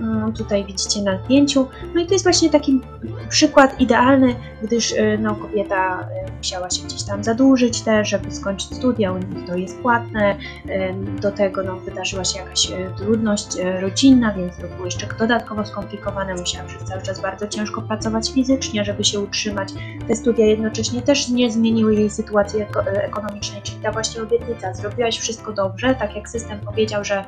Mm, 0.00 0.32
tutaj 0.32 0.64
widzicie 0.64 1.02
na 1.02 1.18
zdjęciu. 1.24 1.68
No 1.94 2.00
i 2.00 2.06
to 2.06 2.12
jest 2.12 2.24
właśnie 2.24 2.50
taki 2.50 2.80
przykład 3.28 3.80
idealny, 3.80 4.34
gdyż 4.62 4.92
y, 4.92 5.18
no, 5.20 5.34
kobieta 5.34 6.08
y, 6.28 6.32
musiała 6.38 6.70
się 6.70 6.82
gdzieś 6.82 7.02
tam 7.02 7.24
zadłużyć 7.24 7.80
też, 7.80 8.08
żeby 8.08 8.30
skończyć 8.30 8.76
studia, 8.76 9.12
u 9.12 9.18
to 9.46 9.56
jest 9.56 9.78
płatne, 9.78 10.36
y, 10.66 11.20
do 11.20 11.32
tego 11.32 11.62
no, 11.62 11.76
wydarzyła 11.76 12.24
się 12.24 12.38
jakaś 12.38 12.72
trudność 12.96 13.46
rodzinna, 13.80 14.32
więc 14.32 14.56
to 14.56 14.68
było 14.68 14.84
jeszcze 14.84 15.06
dodatkowo 15.18 15.66
skomplikowane, 15.66 16.34
musiała 16.34 16.68
przez 16.68 16.84
cały 16.84 17.02
czas 17.02 17.20
bardzo 17.20 17.48
ciężko 17.48 17.82
pracować 17.82 18.32
fizycznie, 18.32 18.84
żeby 18.84 19.04
się 19.04 19.20
utrzymać. 19.20 19.68
Te 20.08 20.16
studia 20.16 20.46
jednocześnie 20.46 21.02
też 21.02 21.28
nie 21.28 21.50
zmieniły 21.50 21.94
jej 21.94 22.10
sytuacji 22.10 22.60
ekonomicznej, 22.86 23.62
czyli 23.62 23.78
ta 23.82 23.92
właśnie 23.92 24.22
obietnica, 24.22 24.74
zrobiłaś 24.74 25.18
wszystko 25.18 25.52
dobrze, 25.52 25.94
tak 25.94 26.16
jak 26.16 26.28
system 26.28 26.60
powiedział, 26.60 27.04
że 27.04 27.24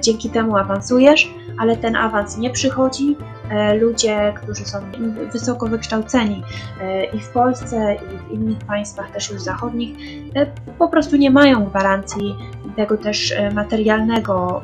dzięki 0.00 0.30
temu 0.30 0.56
awansujesz, 0.56 1.30
ale 1.58 1.76
ten 1.76 1.96
awans 1.96 2.38
nie 2.38 2.50
przychodzi. 2.50 3.16
E, 3.50 3.74
ludzie, 3.74 4.34
którzy 4.42 4.64
są 4.64 4.78
wysoko 5.32 5.66
wykształceni 5.66 6.42
e, 6.80 7.04
i 7.04 7.20
w 7.20 7.28
Polsce, 7.28 7.94
i 7.94 8.18
w 8.18 8.30
innych 8.30 8.58
państwach 8.58 9.10
też 9.10 9.30
już 9.30 9.42
zachodnich, 9.42 9.96
e, 10.34 10.46
po 10.78 10.88
prostu 10.88 11.16
nie 11.16 11.30
mają 11.30 11.64
gwarancji 11.64 12.36
tego 12.76 12.96
też 12.96 13.34
materialnego 13.54 14.62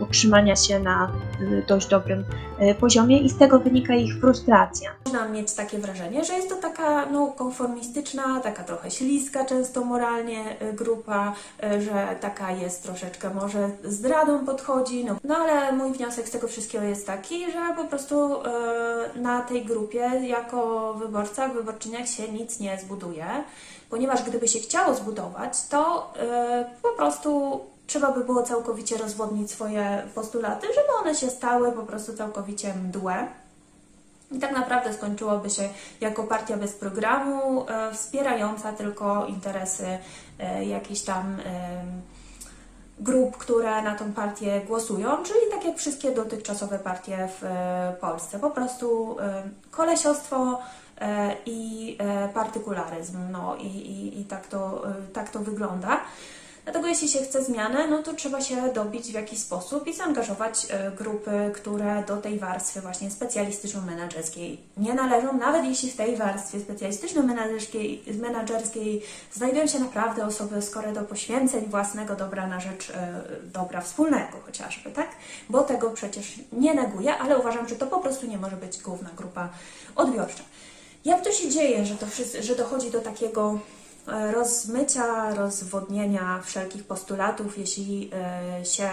utrzymania 0.00 0.56
się 0.56 0.80
na 0.80 1.12
dość 1.66 1.88
dobrym 1.88 2.24
poziomie 2.80 3.18
i 3.18 3.30
z 3.30 3.38
tego 3.38 3.60
wynika 3.60 3.94
ich 3.94 4.20
frustracja. 4.20 4.90
Można 5.06 5.28
mieć 5.28 5.54
takie 5.54 5.78
wrażenie, 5.78 6.24
że 6.24 6.34
jest 6.34 6.48
to 6.48 6.56
taka 6.56 7.06
no, 7.06 7.26
konformistyczna, 7.26 8.40
taka 8.40 8.64
trochę 8.64 8.90
śliska 8.90 9.44
często 9.44 9.84
moralnie 9.84 10.56
grupa, 10.72 11.32
że 11.62 12.16
taka 12.20 12.50
jest 12.50 12.82
troszeczkę 12.82 13.34
może 13.34 13.70
zdradą 13.84 14.46
podchodzi, 14.46 15.04
no, 15.04 15.16
no 15.24 15.36
ale 15.36 15.72
mój 15.72 15.92
wniosek 15.92 16.28
z 16.28 16.30
tego 16.30 16.48
wszystkiego 16.48 16.84
jest 16.84 17.06
taki, 17.06 17.52
że 17.52 17.74
po 17.76 17.84
prostu 17.84 18.27
e, 18.36 19.18
na 19.18 19.40
tej 19.42 19.64
grupie 19.64 20.10
jako 20.22 20.94
wyborca, 20.94 21.48
wyborczyniach 21.48 22.08
się 22.08 22.28
nic 22.28 22.60
nie 22.60 22.78
zbuduje, 22.80 23.26
ponieważ 23.90 24.22
gdyby 24.22 24.48
się 24.48 24.58
chciało 24.58 24.94
zbudować, 24.94 25.66
to 25.68 26.12
e, 26.16 26.70
po 26.82 26.88
prostu 26.88 27.60
trzeba 27.86 28.12
by 28.12 28.24
było 28.24 28.42
całkowicie 28.42 28.96
rozwodnić 28.96 29.50
swoje 29.50 30.02
postulaty, 30.14 30.66
żeby 30.66 30.88
one 31.00 31.14
się 31.14 31.30
stały 31.30 31.72
po 31.72 31.82
prostu 31.82 32.16
całkowicie 32.16 32.74
mdłe. 32.74 33.26
I 34.30 34.38
tak 34.38 34.52
naprawdę 34.52 34.94
skończyłoby 34.94 35.50
się 35.50 35.68
jako 36.00 36.22
partia 36.22 36.56
bez 36.56 36.72
programu, 36.72 37.66
e, 37.68 37.92
wspierająca 37.94 38.72
tylko 38.72 39.26
interesy 39.26 39.98
jakichś 40.66 41.00
tam 41.00 41.36
grup, 43.00 43.36
które 43.36 43.82
na 43.82 43.94
tą 43.94 44.12
partię 44.12 44.60
głosują, 44.60 45.22
czyli 45.22 45.40
tak 45.50 45.64
jak 45.64 45.76
wszystkie 45.76 46.10
dotychczasowe 46.10 46.78
partie 46.78 47.28
w 47.40 47.44
e, 47.44 47.96
Polsce. 48.00 48.38
Po 48.38 48.50
prostu 48.50 49.16
e, 49.20 49.42
kolesiostwo 49.70 50.60
e, 51.00 51.36
i 51.46 51.98
partykularyzm. 52.34 53.18
No 53.30 53.56
i, 53.56 53.66
i, 53.66 54.20
i 54.20 54.24
tak, 54.24 54.46
to, 54.46 54.82
tak 55.12 55.30
to 55.30 55.38
wygląda. 55.38 56.00
Dlatego 56.68 56.88
jeśli 56.88 57.08
się 57.08 57.18
chce 57.18 57.44
zmianę, 57.44 57.86
no 57.86 58.02
to 58.02 58.14
trzeba 58.14 58.40
się 58.40 58.72
dobić 58.72 59.06
w 59.06 59.14
jakiś 59.14 59.38
sposób 59.38 59.86
i 59.86 59.94
zaangażować 59.94 60.66
e, 60.70 60.90
grupy, 60.90 61.50
które 61.54 62.04
do 62.06 62.16
tej 62.16 62.38
warstwy 62.38 62.80
właśnie 62.80 63.10
specjalistyczno-menedżerskiej 63.10 64.56
nie 64.76 64.94
należą, 64.94 65.38
nawet 65.38 65.64
jeśli 65.64 65.90
w 65.90 65.96
tej 65.96 66.16
warstwie 66.16 66.58
specjalistyczno-menedżerskiej 66.60 68.00
menedżerskiej 68.20 69.02
znajdują 69.32 69.66
się 69.66 69.78
naprawdę 69.78 70.26
osoby 70.26 70.62
skore 70.62 70.92
do 70.92 71.02
poświęceń 71.02 71.66
własnego 71.66 72.16
dobra 72.16 72.46
na 72.46 72.60
rzecz 72.60 72.90
e, 72.90 73.22
dobra 73.42 73.80
wspólnego 73.80 74.40
chociażby, 74.46 74.90
tak? 74.90 75.08
Bo 75.48 75.62
tego 75.62 75.90
przecież 75.90 76.34
nie 76.52 76.74
neguję, 76.74 77.18
ale 77.18 77.38
uważam, 77.38 77.68
że 77.68 77.76
to 77.76 77.86
po 77.86 77.98
prostu 77.98 78.26
nie 78.26 78.38
może 78.38 78.56
być 78.56 78.82
główna 78.82 79.10
grupa 79.16 79.48
odbiorcza. 79.96 80.42
Jak 81.04 81.24
to 81.24 81.32
się 81.32 81.48
dzieje, 81.50 81.86
że, 81.86 81.94
to 81.94 82.06
wszyscy, 82.06 82.42
że 82.42 82.54
dochodzi 82.54 82.90
do 82.90 83.00
takiego 83.00 83.58
rozmycia, 84.32 85.34
rozwodnienia 85.34 86.40
wszelkich 86.44 86.84
postulatów, 86.84 87.58
jeśli 87.58 88.10
e, 88.60 88.64
się 88.64 88.90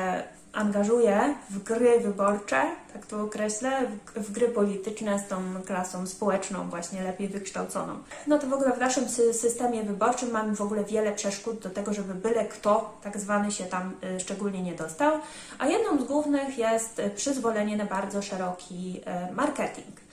angażuje 0.53 1.35
w 1.49 1.63
gry 1.63 1.99
wyborcze, 1.99 2.63
tak 2.93 3.05
to 3.05 3.21
określę, 3.21 3.71
w, 4.15 4.31
gry 4.31 4.47
polityczne 4.47 5.19
z 5.19 5.27
tą 5.27 5.37
klasą 5.65 6.07
społeczną, 6.07 6.69
właśnie 6.69 7.03
lepiej 7.03 7.27
wykształconą. 7.27 7.93
No 8.27 8.39
to 8.39 8.47
w 8.47 8.53
ogóle 8.53 8.73
w 8.73 8.79
naszym 8.79 9.05
sy- 9.05 9.33
systemie 9.33 9.83
wyborczym 9.83 10.31
mamy 10.31 10.55
w 10.55 10.61
ogóle 10.61 10.83
wiele 10.83 11.11
przeszkód 11.11 11.59
do 11.59 11.69
tego, 11.69 11.93
żeby 11.93 12.13
byle 12.13 12.45
kto 12.45 12.99
tak 13.03 13.17
zwany 13.19 13.51
się 13.51 13.63
tam 13.63 13.93
y, 14.15 14.19
szczególnie 14.19 14.61
nie 14.61 14.75
dostał, 14.75 15.13
a 15.59 15.67
jedną 15.67 16.01
z 16.01 16.03
głównych 16.03 16.57
jest 16.57 17.01
przyzwolenie 17.15 17.77
na 17.77 17.85
bardzo 17.85 18.21
szeroki 18.21 19.01
marketing. 19.33 20.04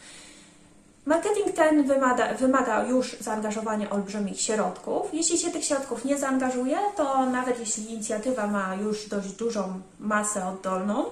Marketing 1.06 1.52
ten 1.52 1.82
wymaga, 1.82 2.35
wymaga 2.35 2.85
już 2.85 3.16
zaangażowania 3.21 3.90
olbrzymich 3.90 4.40
środków. 4.40 5.14
Jeśli 5.14 5.38
się 5.38 5.50
tych 5.50 5.64
środków 5.64 6.04
nie 6.04 6.18
zaangażuje, 6.18 6.78
to 6.97 7.26
nawet 7.26 7.61
jeśli 7.61 7.92
inicjatywa 7.92 8.47
ma 8.47 8.75
już 8.75 9.09
dość 9.09 9.32
dużą 9.32 9.80
masę 10.00 10.49
oddolną 10.49 11.04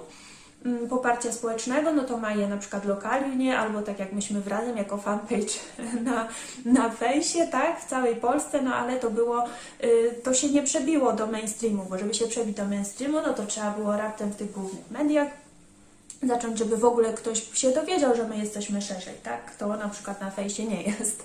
mm, 0.65 0.89
poparcia 0.89 1.33
społecznego, 1.33 1.93
no 1.93 2.05
to 2.05 2.17
ma 2.17 2.33
je 2.33 2.49
na 2.49 2.57
przykład 2.57 2.85
lokalnie, 2.85 3.59
albo 3.59 3.83
tak 3.83 3.99
jak 3.99 4.13
myśmy 4.13 4.43
razem 4.47 4.77
jako 4.77 4.97
fanpage 4.97 5.53
na, 6.07 6.29
na 6.65 6.91
fejsie, 6.91 7.47
tak, 7.47 7.81
w 7.81 7.89
całej 7.89 8.17
Polsce, 8.17 8.63
no 8.63 8.75
ale 8.75 8.97
to 8.97 9.11
było, 9.11 9.45
y, 9.85 10.15
to 10.23 10.35
się 10.35 10.49
nie 10.49 10.63
przebiło 10.63 11.13
do 11.13 11.27
mainstreamu, 11.27 11.87
bo 11.91 11.99
żeby 11.99 12.15
się 12.15 12.27
przebić 12.27 12.57
do 12.57 12.65
mainstreamu, 12.65 13.19
no 13.27 13.35
to 13.35 13.47
trzeba 13.47 13.71
było 13.71 13.97
raptem 13.97 14.31
w 14.31 14.37
tych 14.37 14.53
głównych 14.53 14.91
mediach 14.91 15.29
zacząć, 16.23 16.59
żeby 16.59 16.77
w 16.77 16.85
ogóle 16.85 17.13
ktoś 17.13 17.59
się 17.59 17.73
dowiedział, 17.73 18.17
że 18.17 18.29
my 18.29 18.39
jesteśmy 18.39 18.83
szerzej, 18.83 19.15
tak? 19.23 19.57
To 19.57 19.69
na 19.77 19.89
przykład 19.89 20.21
na 20.21 20.31
fejsie 20.31 20.65
nie 20.65 20.83
jest. 20.83 21.23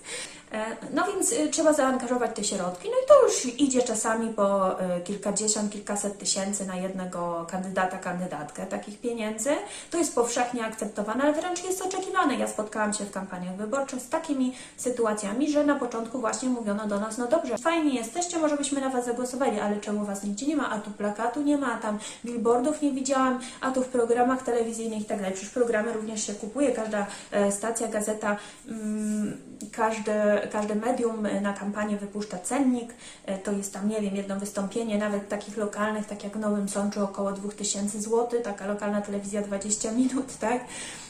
E, 0.56 0.76
No 0.94 1.04
więc 1.08 1.32
y, 1.32 1.50
trzeba 1.50 1.74
zaangażować 1.74 2.36
te 2.36 2.44
środki, 2.44 2.90
no 2.90 2.96
i 3.04 3.08
to 3.08 3.24
już 3.24 3.60
idzie 3.60 3.82
czasami 3.82 4.34
po 4.34 4.72
y, 4.82 5.02
kilkadziesiąt, 5.02 5.72
kilkaset 5.72 6.18
tysięcy 6.18 6.66
na 6.66 6.76
jednego 6.76 7.46
kandydata, 7.50 7.98
kandydatkę 7.98 8.66
takich 8.66 9.00
pieniędzy. 9.02 9.50
To 9.92 9.98
jest 9.98 10.16
powszechnie 10.16 10.66
akceptowane, 10.66 11.24
ale 11.24 11.34
wręcz 11.34 11.64
jest 11.64 11.82
oczekiwane. 11.82 12.36
Ja 12.36 12.48
spotkałam 12.48 12.94
się 12.94 13.06
w 13.06 13.12
kampaniach 13.12 13.56
wyborczych 13.56 14.02
z 14.02 14.10
takimi 14.10 14.54
sytuacjami, 14.78 15.52
że 15.52 15.66
na 15.66 15.76
początku 15.76 16.20
właśnie 16.20 16.50
mówiono 16.50 16.88
do 16.88 17.00
nas, 17.00 17.18
no 17.18 17.28
dobrze, 17.28 17.58
fajni 17.58 17.96
jesteście, 17.96 18.40
może 18.40 18.58
byśmy 18.58 18.82
na 18.82 18.90
Was 18.90 19.06
zagłosowali, 19.06 19.60
ale 19.60 19.78
czemu 19.78 20.06
Was 20.06 20.24
nigdzie 20.24 20.46
nie 20.46 20.56
ma, 20.56 20.70
a 20.70 20.80
tu 20.80 20.92
plakatu 20.92 21.42
nie 21.42 21.58
ma, 21.58 21.74
a 21.74 21.78
tam 21.78 22.00
billboardów 22.26 22.82
nie 22.82 22.92
widziałam, 22.92 23.40
a 23.62 23.72
tu 23.72 23.84
w 23.84 23.88
programach 23.88 24.44
telewizyjnych 24.44 25.02
i 25.02 25.06
tak 25.06 25.18
dalej. 25.18 25.34
Przecież 25.34 25.54
programy 25.54 25.94
również 25.94 26.28
się 26.28 26.34
kupuje, 26.34 26.72
każda 26.72 27.08
e, 27.32 27.52
stacja, 27.52 27.88
gazeta, 27.88 28.38
mm, 28.68 29.55
każde, 29.72 30.48
każde 30.52 30.76
medium 30.76 31.28
na 31.42 31.54
kampanię 31.54 31.98
wypuszcza 31.98 32.38
cennik, 32.40 32.94
e, 33.26 33.38
to 33.38 33.52
jest 33.52 33.74
tam, 33.74 33.90
nie 33.90 34.02
wiem, 34.02 34.16
jedno 34.16 34.40
wystąpienie, 34.40 34.98
nawet 34.98 35.30
takich 35.30 35.58
lokalnych, 35.58 36.06
tak 36.06 36.24
jak 36.24 36.38
w 36.38 36.40
Nowym 36.40 36.70
Sączu 36.70 37.04
około 37.04 37.32
2000 37.32 38.02
zł, 38.02 38.42
taka 38.44 38.68
lokalna 38.68 39.02
telewizja 39.02 39.42
20 39.42 39.92
minut, 40.02 40.38
tak? 40.38 40.66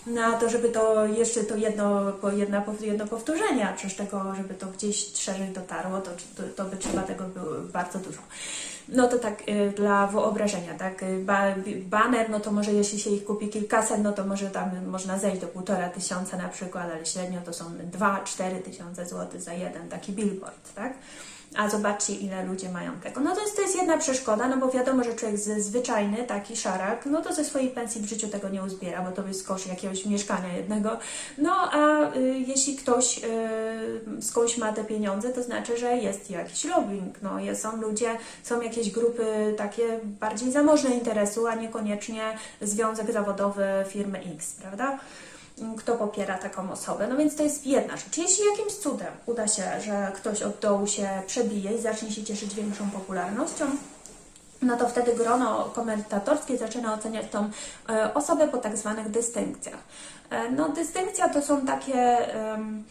Na 0.08 0.34
to, 0.34 0.50
żeby 0.50 0.70
to 0.70 1.08
jeszcze 1.08 1.44
to 1.44 1.56
jedno, 1.56 2.12
po 2.12 2.32
jedno, 2.32 2.64
jedno 2.82 3.08
powtórzenie, 3.08 3.70
a 3.70 3.74
przecież 3.74 3.98
tego, 3.98 4.36
żeby 4.36 4.54
to 4.54 4.68
gdzieś 4.68 5.14
szerzej 5.14 5.48
dotarło, 5.48 6.02
to, 6.02 6.12
to, 6.12 6.44
to 6.56 6.66
by 6.66 6.78
trzeba 6.78 7.02
tego 7.02 7.24
było 7.24 7.46
bardzo 7.74 8.00
dużo. 8.00 8.22
No 8.90 9.08
to 9.08 9.20
tak 9.20 9.50
y, 9.50 9.74
dla 9.76 10.08
wyobrażenia, 10.08 10.74
tak? 10.74 11.04
y, 11.04 11.24
Ba, 11.24 11.56
baner, 11.90 12.30
no 12.30 12.40
to 12.40 12.52
może 12.52 12.74
jeśli 12.74 13.00
się 13.00 13.10
ich 13.10 13.26
kupi 13.26 13.50
kilkaset, 13.50 14.04
no 14.04 14.14
to 14.14 14.26
może 14.26 14.50
tam 14.50 14.88
można 14.88 15.20
zejść 15.20 15.42
do 15.42 15.48
półtora 15.48 15.90
tysiąca 15.90 16.38
na 16.38 16.50
przykład, 16.50 16.92
ale 16.92 17.06
średnio 17.06 17.42
to 17.42 17.54
są 17.54 17.66
2-4 17.92 18.62
tysiące 18.62 19.06
złotych 19.06 19.42
za 19.42 19.54
jeden 19.54 19.90
taki 19.90 20.14
billboard, 20.14 20.74
tak? 20.76 20.94
A 21.58 21.70
zobaczcie, 21.70 22.14
ile 22.14 22.46
ludzie 22.46 22.70
mają 22.70 22.92
tego. 22.92 23.22
No 23.22 23.36
to 23.36 23.42
jest, 23.42 23.56
to 23.56 23.62
jest 23.62 23.76
jedna 23.76 23.98
przeszkoda, 23.98 24.48
no 24.48 24.58
bo 24.58 24.72
wiadomo, 24.72 25.04
że 25.04 25.14
człowiek 25.14 25.38
zwyczajny, 25.38 26.24
taki 26.24 26.56
szarak, 26.56 27.06
no 27.06 27.22
to 27.22 27.34
ze 27.34 27.46
swojej 27.46 27.70
pensji 27.70 28.02
w 28.02 28.06
życiu 28.06 28.28
tego 28.28 28.50
nie 28.50 28.64
uzbiera, 28.64 29.02
bo 29.02 29.12
to 29.12 29.28
jest 29.28 29.48
koszt 29.48 29.68
jakiegoś 29.68 30.06
mieszkania 30.06 30.54
jednego. 30.58 30.98
No 31.38 31.72
a 31.72 32.14
y, 32.16 32.44
jeśli 32.48 32.76
ktoś 32.76 33.18
y, 33.18 34.22
skądś 34.22 34.58
ma 34.58 34.74
te 34.74 34.84
pieniądze, 34.84 35.30
to 35.30 35.44
znaczy, 35.44 35.78
że 35.78 35.98
jest 35.98 36.32
jakiś 36.32 36.64
lobbying. 36.64 37.22
No, 37.22 37.40
jest, 37.40 37.62
są 37.62 37.82
ludzie, 37.82 38.18
są 38.44 38.62
jakieś 38.62 38.92
grupy 38.92 39.54
takie 39.58 40.00
bardziej 40.04 40.52
zamożne 40.52 40.90
interesu, 40.90 41.48
a 41.48 41.56
niekoniecznie 41.56 42.38
związek 42.62 43.12
zawodowy 43.12 43.66
firmy 43.90 44.20
X, 44.36 44.56
prawda? 44.62 45.00
Kto 45.78 45.96
popiera 45.96 46.38
taką 46.38 46.72
osobę. 46.72 47.08
No 47.08 47.18
więc 47.18 47.36
to 47.36 47.44
jest 47.44 47.66
jedna 47.68 47.98
rzecz. 47.98 48.18
Jeśli 48.18 48.46
jakimś 48.46 48.74
cudem 48.74 49.14
uda 49.26 49.48
się, 49.48 49.64
że 49.86 50.12
ktoś 50.16 50.42
od 50.42 50.60
dołu 50.60 50.88
się 50.88 51.10
przebije 51.28 51.72
i 51.72 51.82
zacznie 51.82 52.12
się 52.12 52.24
cieszyć 52.24 52.56
większą 52.56 52.90
popularnością, 52.90 53.66
no 54.62 54.78
to 54.78 54.90
wtedy 54.90 55.16
grono 55.16 55.64
komentatorskie 55.64 56.58
zaczyna 56.58 56.94
oceniać 56.94 57.26
tą 57.32 57.50
e, 57.90 58.14
osobę 58.14 58.48
po 58.48 58.58
tak 58.58 58.78
zwanych 58.78 59.10
dystynkcjach. 59.10 59.80
E, 60.30 60.52
no 60.52 60.70
dystynkcja 60.70 61.30
to 61.30 61.42
są 61.42 61.66
takie 61.66 62.02
em, 62.54 62.84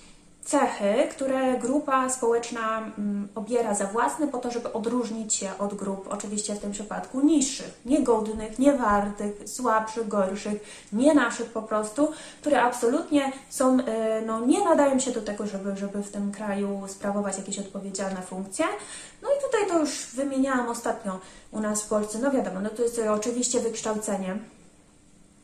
cechy, 0.44 1.08
które 1.10 1.58
grupa 1.58 2.10
społeczna 2.10 2.78
mm, 2.78 3.28
obiera 3.34 3.74
za 3.74 3.86
własne 3.86 4.28
po 4.28 4.38
to, 4.38 4.50
żeby 4.50 4.72
odróżnić 4.72 5.34
się 5.34 5.50
od 5.58 5.74
grup, 5.74 6.08
oczywiście 6.10 6.54
w 6.54 6.58
tym 6.58 6.72
przypadku 6.72 7.20
niższych, 7.20 7.80
niegodnych, 7.86 8.58
niewartych, 8.58 9.32
słabszych, 9.46 10.08
gorszych, 10.08 10.88
nie 10.92 11.14
naszych 11.14 11.50
po 11.50 11.62
prostu, 11.62 12.12
które 12.40 12.62
absolutnie 12.62 13.32
są, 13.50 13.78
e, 13.80 14.22
no 14.22 14.46
nie 14.46 14.64
nadają 14.64 14.98
się 14.98 15.10
do 15.10 15.22
tego, 15.22 15.46
żeby, 15.46 15.76
żeby 15.76 16.02
w 16.02 16.10
tym 16.10 16.32
kraju 16.32 16.82
sprawować 16.86 17.38
jakieś 17.38 17.58
odpowiedzialne 17.58 18.22
funkcje. 18.22 18.64
No 19.22 19.28
i 19.28 19.42
tutaj 19.42 19.68
to 19.68 19.78
już 19.78 20.06
wymieniałam 20.14 20.68
ostatnio 20.68 21.18
u 21.52 21.60
nas 21.60 21.82
w 21.82 21.88
Polsce, 21.88 22.18
no 22.18 22.30
wiadomo, 22.30 22.60
no 22.60 22.70
to 22.70 22.82
jest 22.82 23.00
oczywiście 23.10 23.60
wykształcenie, 23.60 24.36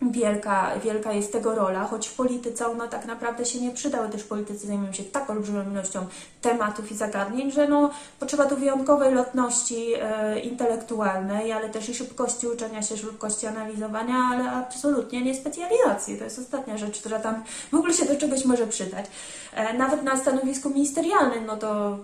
Wielka, 0.02 0.70
wielka 0.84 1.12
jest 1.12 1.32
tego 1.32 1.54
rola, 1.54 1.84
choć 1.84 2.08
w 2.08 2.14
polityce 2.14 2.66
ona 2.66 2.88
tak 2.88 3.06
naprawdę 3.06 3.44
się 3.44 3.60
nie 3.60 3.70
przyda, 3.70 4.08
też 4.08 4.24
politycy 4.24 4.66
zajmują 4.66 4.92
się 4.92 5.04
tak 5.04 5.30
olbrzymią 5.30 5.70
ilością 5.70 6.06
tematów 6.42 6.92
i 6.92 6.96
zagadnień, 6.96 7.50
że 7.50 7.68
no, 7.68 7.90
potrzeba 8.20 8.46
tu 8.46 8.56
wyjątkowej 8.56 9.14
lotności 9.14 9.94
e, 9.94 10.40
intelektualnej, 10.40 11.52
ale 11.52 11.68
też 11.68 11.88
i 11.88 11.94
szybkości 11.94 12.46
uczenia 12.46 12.82
się, 12.82 12.96
szybkości 12.96 13.46
analizowania, 13.46 14.16
ale 14.32 14.50
absolutnie 14.50 15.22
nie 15.22 15.34
specjalizacji. 15.34 16.18
To 16.18 16.24
jest 16.24 16.38
ostatnia 16.38 16.78
rzecz, 16.78 17.00
która 17.00 17.18
tam 17.18 17.44
w 17.72 17.74
ogóle 17.74 17.94
się 17.94 18.04
do 18.04 18.16
czegoś 18.16 18.44
może 18.44 18.66
przydać. 18.66 19.06
E, 19.54 19.74
nawet 19.74 20.02
na 20.02 20.16
stanowisku 20.16 20.70
ministerialnym, 20.70 21.46
no 21.46 21.56
to 21.56 21.98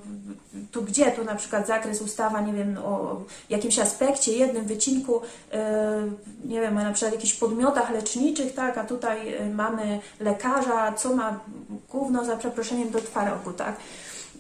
tu 0.72 0.82
gdzie, 0.82 1.12
tu 1.12 1.24
na 1.24 1.34
przykład 1.34 1.66
zakres 1.66 2.02
ustawa, 2.02 2.40
nie 2.40 2.52
wiem, 2.52 2.78
o 2.84 3.20
jakimś 3.50 3.78
aspekcie, 3.78 4.32
jednym 4.32 4.64
wycinku, 4.64 5.20
e, 5.52 6.02
nie 6.44 6.60
wiem, 6.60 6.74
na 6.74 6.92
przykład 6.92 7.14
jakichś 7.14 7.34
podmiotach 7.34 7.85
leczniczych, 7.90 8.54
tak, 8.54 8.78
a 8.78 8.84
tutaj 8.84 9.34
y, 9.34 9.50
mamy 9.54 10.00
lekarza, 10.20 10.92
co 10.92 11.16
ma 11.16 11.40
gówno 11.90 12.24
za 12.24 12.36
przeproszeniem 12.36 12.90
do 12.90 12.98
twarogu, 13.00 13.52
tak. 13.52 13.76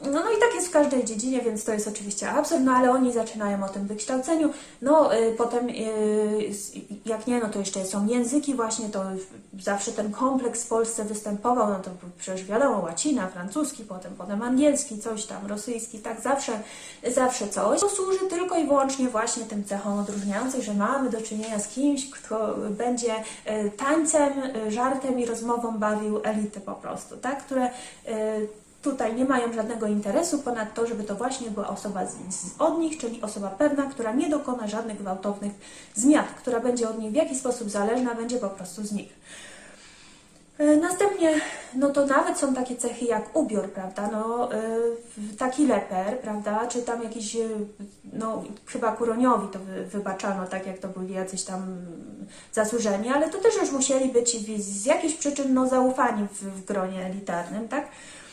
No, 0.02 0.10
no 0.10 0.30
i 0.30 0.40
tak 0.40 0.54
jest 0.54 0.68
w 0.68 0.70
każdej 0.70 1.04
dziedzinie, 1.04 1.40
więc 1.40 1.64
to 1.64 1.72
jest 1.72 1.88
oczywiście 1.88 2.30
absurd, 2.30 2.62
no 2.64 2.72
ale 2.72 2.90
oni 2.90 3.12
zaczynają 3.12 3.64
o 3.64 3.68
tym 3.68 3.86
wykształceniu. 3.86 4.50
No 4.82 5.16
y, 5.16 5.34
potem, 5.38 5.68
y, 5.68 6.50
jak 7.06 7.26
nie, 7.26 7.40
no 7.40 7.48
to 7.48 7.58
jeszcze 7.58 7.84
są 7.84 8.06
języki 8.06 8.54
właśnie, 8.54 8.88
to 8.88 9.02
zawsze 9.60 9.92
ten 9.92 10.12
kompleks 10.12 10.64
w 10.64 10.68
Polsce 10.68 11.04
występował, 11.04 11.68
no 11.68 11.78
to 11.78 11.90
przecież 12.18 12.44
wiadomo, 12.44 12.78
łacina, 12.78 13.26
francuski, 13.26 13.84
potem, 13.84 14.14
potem 14.18 14.42
angielski, 14.42 14.98
coś 14.98 15.26
tam, 15.26 15.46
rosyjski, 15.46 15.98
tak, 15.98 16.20
zawsze, 16.20 16.60
zawsze 17.14 17.48
coś. 17.48 17.80
To 17.80 17.88
służy 17.88 18.26
tylko 18.30 18.58
i 18.58 18.66
wyłącznie 18.66 19.08
właśnie 19.08 19.44
tym 19.44 19.64
cechom 19.64 19.98
odróżniającym, 19.98 20.62
że 20.62 20.74
mamy 20.74 21.10
do 21.10 21.20
czynienia 21.20 21.58
z 21.58 21.68
kimś, 21.68 22.10
kto 22.10 22.54
będzie 22.70 23.14
y, 23.16 23.70
tańcem, 23.70 24.32
żartem 24.68 25.20
i 25.20 25.26
rozmową 25.26 25.78
bawił 25.78 26.20
elity 26.24 26.60
po 26.60 26.74
prostu, 26.74 27.16
tak, 27.16 27.44
które 27.44 27.70
tutaj 28.90 29.14
nie 29.14 29.24
mają 29.24 29.52
żadnego 29.52 29.86
interesu 29.86 30.38
ponad 30.38 30.74
to, 30.74 30.86
żeby 30.86 31.04
to 31.04 31.14
właśnie 31.14 31.50
była 31.50 31.68
osoba 31.68 32.06
z, 32.06 32.14
od 32.58 32.78
nich, 32.78 32.98
czyli 32.98 33.22
osoba 33.22 33.48
pewna, 33.50 33.82
która 33.82 34.12
nie 34.12 34.28
dokona 34.28 34.66
żadnych 34.68 34.98
gwałtownych 34.98 35.52
zmian, 35.94 36.24
która 36.36 36.60
będzie 36.60 36.88
od 36.88 36.98
nich 36.98 37.12
w 37.12 37.14
jakiś 37.14 37.38
sposób 37.38 37.70
zależna, 37.70 38.14
będzie 38.14 38.38
po 38.38 38.48
prostu 38.48 38.82
z 38.82 38.92
nich. 38.92 39.12
E, 40.58 40.76
następnie, 40.76 41.40
no 41.74 41.90
to 41.90 42.06
nawet 42.06 42.38
są 42.38 42.54
takie 42.54 42.76
cechy 42.76 43.04
jak 43.04 43.36
ubiór, 43.36 43.70
prawda, 43.70 44.08
no 44.12 44.48
yy, 44.52 45.36
taki 45.38 45.66
leper, 45.66 46.18
prawda, 46.18 46.66
czy 46.66 46.82
tam 46.82 47.02
jakiś, 47.02 47.36
e, 47.36 47.48
no 48.12 48.44
chyba 48.66 48.92
Kuroniowi 48.92 49.48
to 49.48 49.58
wy, 49.58 49.86
wybaczano, 49.86 50.46
tak 50.46 50.66
jak 50.66 50.78
to 50.78 50.88
byli 50.88 51.14
jacyś 51.14 51.42
tam 51.42 51.76
zasłużeni, 52.52 53.08
ale 53.08 53.30
to 53.30 53.38
też 53.38 53.56
już 53.56 53.72
musieli 53.72 54.12
być 54.12 54.36
z, 54.64 54.86
jakichś 54.86 55.14
przyczyn, 55.14 55.54
no 55.54 55.68
zaufani 55.68 56.26
w, 56.32 56.42
w 56.42 56.64
gronie 56.64 57.06
elitarnym, 57.06 57.68
tak, 57.68 57.86
E, 57.86 58.25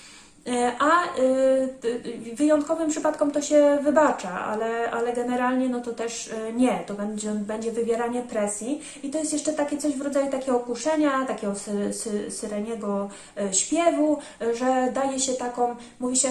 a 0.80 1.18
y, 1.20 2.36
wyjątkowym 2.36 2.90
przypadkom 2.90 3.32
to 3.32 3.42
się 3.42 3.80
wybacza, 3.84 4.46
ale, 4.46 4.92
ale 4.92 5.14
generalnie 5.14 5.70
no 5.70 5.82
to 5.82 5.94
też 5.94 6.28
y, 6.28 6.54
nie, 6.54 6.84
to 6.88 6.94
będzie, 6.94 7.32
będzie 7.32 7.72
wywieranie 7.72 8.22
presji. 8.22 8.82
I 9.04 9.10
to 9.10 9.20
jest 9.20 9.34
jeszcze 9.34 9.54
takie 9.54 9.78
coś 9.78 9.94
w 9.94 10.02
rodzaju 10.02 10.32
takiego 10.32 10.60
kuszenia, 10.60 11.26
takiego 11.26 11.56
sy, 11.56 11.94
sy, 11.94 12.32
syreniego 12.32 13.10
śpiewu, 13.52 14.18
że 14.54 14.92
daje 14.94 15.20
się 15.20 15.34
taką, 15.34 15.76
mówi 16.00 16.18
się 16.18 16.30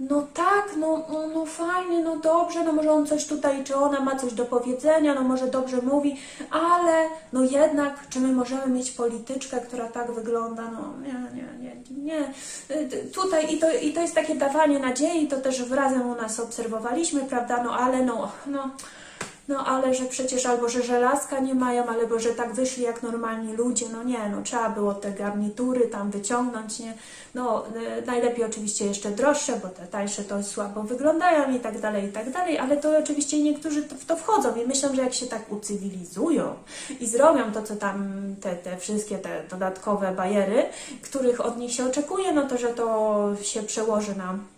no 0.00 0.26
tak, 0.34 0.76
no, 0.76 1.04
no, 1.12 1.26
no 1.26 1.46
fajnie, 1.46 2.02
no 2.02 2.16
dobrze, 2.16 2.64
no 2.64 2.72
może 2.72 2.92
on 2.92 3.06
coś 3.06 3.26
tutaj, 3.26 3.64
czy 3.64 3.76
ona 3.76 4.00
ma 4.00 4.16
coś 4.16 4.34
do 4.34 4.44
powiedzenia, 4.44 5.14
no 5.14 5.22
może 5.22 5.46
dobrze 5.46 5.82
mówi, 5.82 6.16
ale 6.50 7.08
no 7.32 7.42
jednak, 7.42 8.08
czy 8.08 8.20
my 8.20 8.32
możemy 8.32 8.66
mieć 8.66 8.90
polityczkę, 8.90 9.60
która 9.60 9.88
tak 9.88 10.12
wygląda, 10.12 10.70
no 10.70 10.94
nie, 11.02 11.42
nie, 11.42 11.48
nie, 11.58 11.76
nie. 12.04 12.32
Tutaj 13.12 13.54
i 13.54 13.58
to, 13.58 13.72
i 13.72 13.92
to 13.92 14.00
jest 14.00 14.14
takie 14.14 14.34
dawanie 14.34 14.78
nadziei, 14.78 15.28
to 15.28 15.40
też 15.40 15.70
razem 15.70 16.10
u 16.10 16.14
nas 16.14 16.40
obserwowaliśmy, 16.40 17.20
prawda, 17.20 17.62
no 17.62 17.76
ale 17.76 18.02
no, 18.02 18.32
no 18.46 18.70
no 19.48 19.66
ale 19.66 19.94
że 19.94 20.04
przecież 20.04 20.46
albo 20.46 20.68
że 20.68 20.82
żelazka 20.82 21.40
nie 21.40 21.54
mają, 21.54 21.86
albo 21.86 22.18
że 22.18 22.30
tak 22.30 22.52
wyszli 22.52 22.82
jak 22.82 23.02
normalni 23.02 23.52
ludzie, 23.52 23.86
no 23.92 24.02
nie, 24.02 24.28
no 24.28 24.42
trzeba 24.42 24.70
było 24.70 24.94
te 24.94 25.12
garnitury 25.12 25.86
tam 25.86 26.10
wyciągnąć, 26.10 26.78
nie, 26.78 26.94
no 27.34 27.64
y, 27.66 28.06
najlepiej 28.06 28.44
oczywiście 28.44 28.86
jeszcze 28.86 29.10
droższe, 29.10 29.60
bo 29.62 29.68
te 29.68 29.86
tańsze 29.86 30.24
to 30.24 30.42
słabo 30.42 30.82
wyglądają 30.82 31.56
i 31.56 31.60
tak 31.60 31.80
dalej, 31.80 32.04
i 32.04 32.12
tak 32.12 32.30
dalej, 32.30 32.58
ale 32.58 32.76
to 32.76 32.98
oczywiście 32.98 33.42
niektórzy 33.42 33.82
w 33.82 34.04
to 34.04 34.16
wchodzą 34.16 34.54
i 34.54 34.66
myślą, 34.66 34.94
że 34.94 35.02
jak 35.02 35.14
się 35.14 35.26
tak 35.26 35.52
ucywilizują 35.52 36.54
i 37.00 37.06
zrobią 37.06 37.52
to, 37.52 37.62
co 37.62 37.76
tam, 37.76 38.12
te, 38.40 38.56
te 38.56 38.76
wszystkie 38.76 39.18
te 39.18 39.42
dodatkowe 39.50 40.12
bajery, 40.12 40.66
których 41.02 41.40
od 41.40 41.58
nich 41.58 41.72
się 41.72 41.84
oczekuje, 41.84 42.32
no 42.32 42.48
to, 42.48 42.58
że 42.58 42.68
to 42.68 43.30
się 43.42 43.62
przełoży 43.62 44.14
na 44.16 44.34
E, 44.34 44.53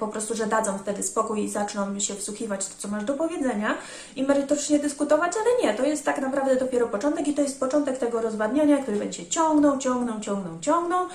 po 0.00 0.08
prostu, 0.08 0.34
że 0.34 0.46
dadzą 0.46 0.78
wtedy 0.78 1.02
spokój 1.02 1.44
i 1.44 1.48
zaczną 1.48 2.00
się 2.00 2.14
wsłuchiwać 2.14 2.66
to, 2.66 2.74
co 2.78 2.88
masz 2.88 3.04
do 3.04 3.14
powiedzenia 3.14 3.74
i 4.16 4.22
merytorycznie 4.22 4.78
dyskutować, 4.78 5.32
ale 5.36 5.62
nie, 5.62 5.78
to 5.78 5.84
jest 5.84 6.04
tak 6.04 6.20
naprawdę 6.20 6.56
dopiero 6.56 6.88
początek 6.88 7.28
i 7.28 7.34
to 7.34 7.42
jest 7.42 7.60
początek 7.60 7.98
tego 7.98 8.22
rozwadniania, 8.22 8.78
który 8.82 8.96
będzie 8.96 9.26
ciągnął, 9.26 9.78
ciągnął, 9.78 10.20
ciągnął, 10.20 10.60
ciągnął. 10.60 11.06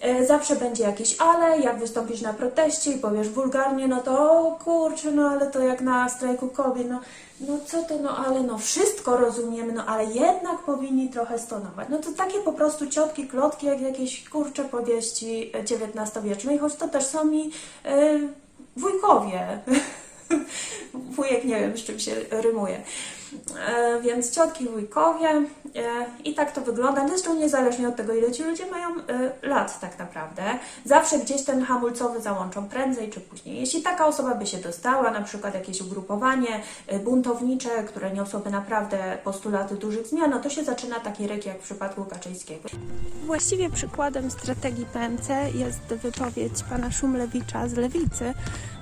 E, 0.00 0.26
zawsze 0.26 0.56
będzie 0.56 0.82
jakieś 0.82 1.16
ale, 1.20 1.60
jak 1.60 1.78
wystąpisz 1.78 2.20
na 2.20 2.32
proteście 2.32 2.92
i 2.92 2.98
powiesz 2.98 3.28
wulgarnie, 3.28 3.88
no 3.88 4.00
to 4.00 4.58
kurczę, 4.64 5.10
no 5.10 5.28
ale 5.28 5.46
to 5.46 5.60
jak 5.60 5.80
na 5.80 6.08
strajku 6.08 6.48
kobiet, 6.48 6.90
no 6.90 7.00
no 7.40 7.58
co 7.66 7.82
to, 7.82 7.98
no 7.98 8.16
ale 8.26 8.42
no 8.42 8.58
wszystko 8.58 9.16
rozumiemy, 9.16 9.72
no 9.72 9.86
ale 9.86 10.04
jednak 10.04 10.58
powinni 10.58 11.08
trochę 11.08 11.38
stonować. 11.38 11.88
No 11.90 11.98
to 11.98 12.12
takie 12.12 12.38
po 12.38 12.52
prostu 12.52 12.86
ciotki, 12.86 13.28
klotki, 13.28 13.66
jak 13.66 13.80
jakieś 13.80 14.28
kurcze 14.28 14.64
powieści 14.64 15.52
XIX-wiecznej, 15.54 16.58
choć 16.58 16.74
to 16.74 16.88
też 16.88 17.06
są 17.06 17.24
mi 17.24 17.44
yy, 17.84 18.28
wujkowie. 18.76 19.58
Wujek 21.16 21.44
nie 21.44 21.60
wiem, 21.60 21.78
z 21.78 21.84
czym 21.84 21.98
się 21.98 22.12
rymuje. 22.30 22.82
E, 23.68 24.00
więc 24.00 24.30
ciotki, 24.30 24.68
wujkowie 24.68 25.28
e, 25.28 25.44
i 26.24 26.34
tak 26.34 26.52
to 26.52 26.60
wygląda. 26.60 27.08
Zresztą 27.08 27.34
niezależnie 27.34 27.88
od 27.88 27.96
tego, 27.96 28.14
ile 28.14 28.32
ci 28.32 28.42
ludzie 28.42 28.70
mają 28.70 28.88
e, 28.88 29.48
lat 29.48 29.80
tak 29.80 29.98
naprawdę, 29.98 30.42
zawsze 30.84 31.18
gdzieś 31.18 31.42
ten 31.42 31.62
hamulcowy 31.62 32.20
załączą 32.20 32.68
prędzej 32.68 33.10
czy 33.10 33.20
później. 33.20 33.60
Jeśli 33.60 33.82
taka 33.82 34.06
osoba 34.06 34.34
by 34.34 34.46
się 34.46 34.58
dostała, 34.58 35.10
na 35.10 35.22
przykład 35.22 35.54
jakieś 35.54 35.80
ugrupowanie 35.80 36.60
buntownicze, 37.04 37.82
które 37.82 38.10
niosłoby 38.10 38.50
naprawdę 38.50 39.18
postulaty 39.24 39.74
dużych 39.74 40.06
zmian, 40.06 40.30
no 40.30 40.40
to 40.40 40.50
się 40.50 40.64
zaczyna 40.64 41.00
taki 41.00 41.26
ryk 41.26 41.46
jak 41.46 41.58
w 41.58 41.62
przypadku 41.62 42.04
Kaczyńskiego. 42.04 42.68
Właściwie 43.26 43.70
przykładem 43.70 44.30
strategii 44.30 44.86
PMC 44.86 45.28
jest 45.54 45.80
wypowiedź 45.80 46.62
pana 46.70 46.90
Szumlewicza 46.90 47.68
z 47.68 47.74
Lewicy 47.74 48.34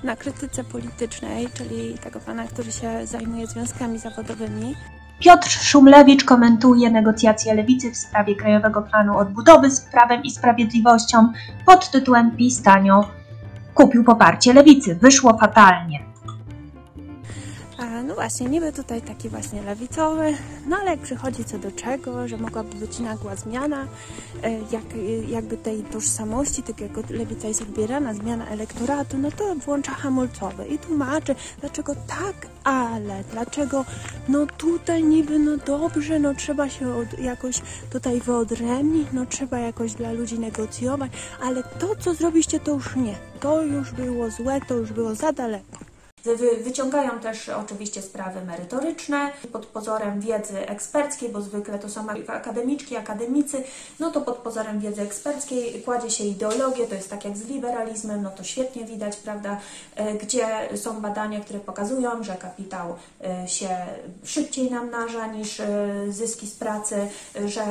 na 0.03 0.15
krytyce 0.15 0.63
politycznej, 0.63 1.49
czyli 1.57 1.97
tego 1.97 2.19
pana, 2.19 2.47
który 2.47 2.71
się 2.71 3.07
zajmuje 3.07 3.47
związkami 3.47 3.99
zawodowymi 3.99 4.42
Piotr 5.19 5.49
Szumlewicz 5.49 6.23
komentuje 6.23 6.89
negocjacje 6.89 7.53
Lewicy 7.53 7.91
w 7.91 7.97
sprawie 7.97 8.35
Krajowego 8.35 8.81
Planu 8.81 9.17
Odbudowy 9.17 9.71
z 9.71 9.81
Prawem 9.81 10.23
i 10.23 10.31
Sprawiedliwością 10.31 11.31
pod 11.65 11.91
tytułem 11.91 12.31
PiS 12.31 12.61
kupił 13.73 14.03
poparcie 14.03 14.53
Lewicy. 14.53 14.95
Wyszło 14.95 15.37
fatalnie. 15.37 16.12
No 18.07 18.15
właśnie, 18.15 18.47
niby 18.47 18.73
tutaj 18.73 19.01
taki 19.01 19.29
właśnie 19.29 19.61
lewicowy, 19.61 20.33
no 20.67 20.77
ale 20.77 20.91
jak 20.91 20.99
przychodzi 20.99 21.45
co 21.45 21.57
do 21.57 21.71
czego, 21.71 22.27
że 22.27 22.37
mogłaby 22.37 22.75
być 22.75 22.99
nagła 22.99 23.35
zmiana, 23.35 23.87
e, 24.43 24.51
jak, 24.51 24.83
jakby 25.27 25.57
tej 25.57 25.83
tożsamości, 25.83 26.63
tak 26.63 26.81
jak 26.81 27.09
lewica 27.09 27.47
jest 27.47 27.61
odbierana, 27.61 28.13
zmiana 28.13 28.47
elektoratu, 28.47 29.17
no 29.17 29.31
to 29.31 29.55
włącza 29.55 29.91
hamulcowy 29.91 30.65
i 30.67 30.79
tłumaczy, 30.79 31.35
dlaczego 31.59 31.95
tak, 31.95 32.47
ale, 32.63 33.23
dlaczego 33.31 33.85
no 34.27 34.45
tutaj 34.57 35.03
niby, 35.03 35.39
no 35.39 35.57
dobrze, 35.57 36.19
no 36.19 36.33
trzeba 36.33 36.69
się 36.69 36.95
od, 36.95 37.19
jakoś 37.19 37.61
tutaj 37.89 38.21
wyodrębnić, 38.21 39.07
no 39.13 39.25
trzeba 39.25 39.59
jakoś 39.59 39.93
dla 39.93 40.11
ludzi 40.11 40.39
negocjować, 40.39 41.11
ale 41.41 41.63
to, 41.63 41.95
co 41.95 42.13
zrobiliście, 42.13 42.59
to 42.59 42.73
już 42.73 42.95
nie, 42.95 43.15
to 43.39 43.61
już 43.61 43.91
było 43.91 44.29
złe, 44.29 44.61
to 44.67 44.73
już 44.73 44.91
było 44.91 45.15
za 45.15 45.31
daleko. 45.33 45.82
Wyciągają 46.63 47.19
też 47.19 47.49
oczywiście 47.49 48.01
sprawy 48.01 48.45
merytoryczne 48.45 49.31
pod 49.51 49.65
pozorem 49.65 50.19
wiedzy 50.19 50.67
eksperckiej, 50.67 51.29
bo 51.29 51.41
zwykle 51.41 51.79
to 51.79 51.89
są 51.89 52.07
akademiczki, 52.27 52.95
akademicy, 52.95 53.63
no 53.99 54.11
to 54.11 54.21
pod 54.21 54.37
pozorem 54.37 54.79
wiedzy 54.79 55.01
eksperckiej 55.01 55.81
kładzie 55.81 56.09
się 56.09 56.23
ideologię, 56.23 56.87
to 56.87 56.95
jest 56.95 57.09
tak 57.09 57.25
jak 57.25 57.37
z 57.37 57.47
liberalizmem, 57.47 58.23
no 58.23 58.29
to 58.29 58.43
świetnie 58.43 58.85
widać, 58.85 59.15
prawda, 59.17 59.57
e, 59.95 60.13
gdzie 60.13 60.47
są 60.75 61.01
badania, 61.01 61.39
które 61.39 61.59
pokazują, 61.59 62.23
że 62.23 62.35
kapitał 62.35 62.95
e, 63.23 63.47
się 63.47 63.69
szybciej 64.23 64.71
namnaża 64.71 65.27
niż 65.27 65.59
e, 65.59 65.67
zyski 66.09 66.47
z 66.47 66.55
pracy, 66.55 67.07
że 67.45 67.63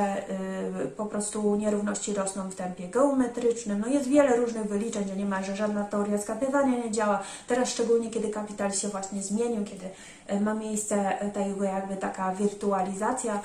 po 0.97 1.05
prostu 1.05 1.55
nierówności 1.55 2.13
rosną 2.13 2.49
w 2.49 2.55
tempie 2.55 2.87
geometrycznym, 2.87 3.79
no 3.79 3.87
jest 3.87 4.07
wiele 4.07 4.35
różnych 4.35 4.65
wyliczeń, 4.65 5.07
że 5.07 5.15
niemalże 5.15 5.55
żadna 5.55 5.83
teoria 5.83 6.17
skapywania 6.17 6.77
nie 6.77 6.91
działa, 6.91 7.23
teraz 7.47 7.69
szczególnie 7.69 8.09
kiedy 8.09 8.29
kapitał 8.29 8.42
kapital 8.43 8.71
się 8.71 8.87
właśnie 8.87 9.23
zmienił, 9.23 9.63
kiedy 9.63 9.89
e, 10.27 10.39
ma 10.39 10.53
miejsce 10.53 11.19
e, 11.19 11.31
tego 11.31 11.63
jakby 11.63 11.95
taka 11.95 12.35
wirtualizacja 12.35 13.41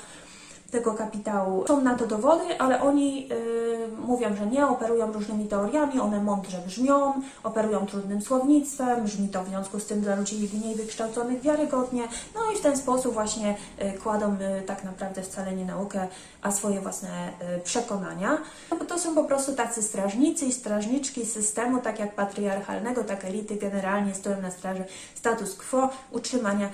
tego 0.70 0.94
kapitału. 0.94 1.66
Są 1.66 1.80
na 1.80 1.94
to 1.94 2.06
dowody, 2.06 2.58
ale 2.58 2.82
oni 2.82 3.28
y, 3.32 3.88
mówią, 4.06 4.36
że 4.36 4.46
nie, 4.46 4.66
operują 4.66 5.12
różnymi 5.12 5.44
teoriami, 5.44 6.00
one 6.00 6.22
mądrze 6.22 6.58
brzmią, 6.66 7.12
operują 7.42 7.86
trudnym 7.86 8.22
słownictwem, 8.22 9.04
brzmi 9.04 9.28
to 9.28 9.44
w 9.44 9.48
związku 9.48 9.80
z 9.80 9.86
tym 9.86 10.00
dla 10.00 10.14
ludzi 10.14 10.50
mniej 10.54 10.74
wykształconych 10.74 11.40
wiarygodnie, 11.40 12.08
no 12.34 12.52
i 12.52 12.56
w 12.56 12.60
ten 12.60 12.76
sposób 12.76 13.14
właśnie 13.14 13.56
y, 13.82 13.98
kładą 13.98 14.34
y, 14.34 14.62
tak 14.62 14.84
naprawdę 14.84 15.22
wcale 15.22 15.52
nie 15.52 15.64
naukę, 15.64 16.08
a 16.42 16.50
swoje 16.52 16.80
własne 16.80 17.28
y, 17.56 17.60
przekonania. 17.60 18.38
No 18.70 18.76
bo 18.76 18.84
to 18.84 18.98
są 18.98 19.14
po 19.14 19.24
prostu 19.24 19.52
tacy 19.54 19.82
strażnicy 19.82 20.46
i 20.46 20.52
strażniczki 20.52 21.26
systemu, 21.26 21.80
tak 21.80 21.98
jak 21.98 22.14
patriarchalnego, 22.14 23.04
tak 23.04 23.24
elity 23.24 23.56
generalnie 23.56 24.14
stoją 24.14 24.40
na 24.40 24.50
straży 24.50 24.84
status 25.14 25.56
quo, 25.56 25.90
utrzymania 26.10 26.68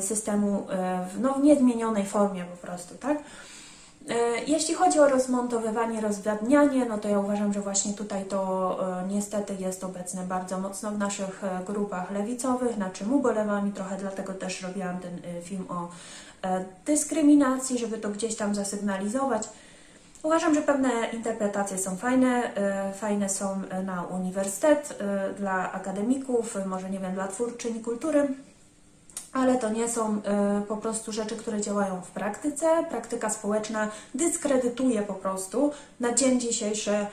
systemu 0.00 0.58
y, 0.58 0.64
w, 1.08 1.20
no, 1.20 1.34
w 1.34 1.42
niezmienionej 1.42 2.04
formie 2.04 2.44
po 2.44 2.66
prostu, 2.66 2.94
tak? 2.94 3.18
Jeśli 4.46 4.74
chodzi 4.74 5.00
o 5.00 5.08
rozmontowywanie, 5.08 6.00
rozwadnianie, 6.00 6.84
no 6.84 6.98
to 6.98 7.08
ja 7.08 7.18
uważam, 7.18 7.52
że 7.52 7.60
właśnie 7.60 7.92
tutaj 7.92 8.24
to 8.24 8.78
niestety 9.08 9.54
jest 9.58 9.84
obecne 9.84 10.22
bardzo 10.22 10.58
mocno 10.58 10.90
w 10.90 10.98
naszych 10.98 11.42
grupach 11.66 12.10
lewicowych, 12.10 12.76
na 12.76 12.90
czym 12.90 13.12
ubolewam 13.12 13.68
i 13.68 13.72
trochę 13.72 13.96
dlatego 13.96 14.34
też 14.34 14.62
robiłam 14.62 14.98
ten 14.98 15.42
film 15.42 15.64
o 15.68 15.88
dyskryminacji, 16.86 17.78
żeby 17.78 17.98
to 17.98 18.08
gdzieś 18.08 18.36
tam 18.36 18.54
zasygnalizować. 18.54 19.48
Uważam, 20.22 20.54
że 20.54 20.62
pewne 20.62 20.90
interpretacje 21.12 21.78
są 21.78 21.96
fajne. 21.96 22.50
Fajne 22.94 23.28
są 23.28 23.60
na 23.84 24.02
uniwersytet 24.02 24.98
dla 25.38 25.72
akademików, 25.72 26.56
może 26.66 26.90
nie 26.90 26.98
wiem, 26.98 27.14
dla 27.14 27.28
twórczyni 27.28 27.80
kultury, 27.80 28.28
ale 29.34 29.56
to 29.56 29.70
nie 29.70 29.88
są 29.88 30.22
e, 30.22 30.62
po 30.68 30.76
prostu 30.76 31.12
rzeczy, 31.12 31.36
które 31.36 31.60
działają 31.60 32.00
w 32.00 32.10
praktyce. 32.10 32.84
Praktyka 32.90 33.30
społeczna 33.30 33.88
dyskredytuje 34.14 35.02
po 35.02 35.14
prostu 35.14 35.70
na 36.00 36.14
dzień 36.14 36.40
dzisiejszy 36.40 37.06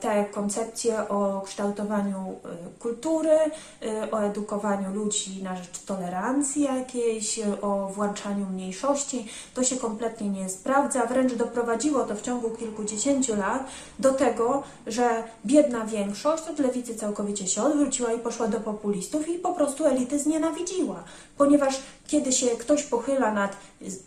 te 0.00 0.24
koncepcje 0.24 1.08
o 1.08 1.40
kształtowaniu 1.40 2.16
e, 2.16 2.78
kultury, 2.78 3.30
e, 3.30 4.10
o 4.10 4.22
edukowaniu 4.22 4.94
ludzi 4.94 5.42
na 5.42 5.56
rzecz 5.56 5.78
tolerancji 5.86 6.62
jakiejś, 6.62 7.40
o 7.62 7.86
włączaniu 7.94 8.46
mniejszości, 8.46 9.28
to 9.54 9.64
się 9.64 9.76
kompletnie 9.76 10.28
nie 10.28 10.48
sprawdza. 10.48 11.06
Wręcz 11.06 11.34
doprowadziło 11.34 12.04
to 12.04 12.14
w 12.14 12.22
ciągu 12.22 12.50
kilkudziesięciu 12.50 13.36
lat 13.36 13.64
do 13.98 14.12
tego, 14.12 14.62
że 14.86 15.22
biedna 15.46 15.86
większość 15.86 16.48
od 16.48 16.58
lewicy 16.58 16.94
całkowicie 16.94 17.46
się 17.46 17.62
odwróciła 17.62 18.12
i 18.12 18.18
poszła 18.18 18.48
do 18.48 18.60
populistów 18.60 19.28
i 19.28 19.38
po 19.38 19.52
prostu 19.52 19.86
elity 19.86 20.18
znienawidziła, 20.18 21.04
ponieważ 21.36 21.80
kiedy 22.06 22.32
się 22.32 22.46
ktoś 22.46 22.82
pochyla 22.82 23.34
nad 23.34 23.56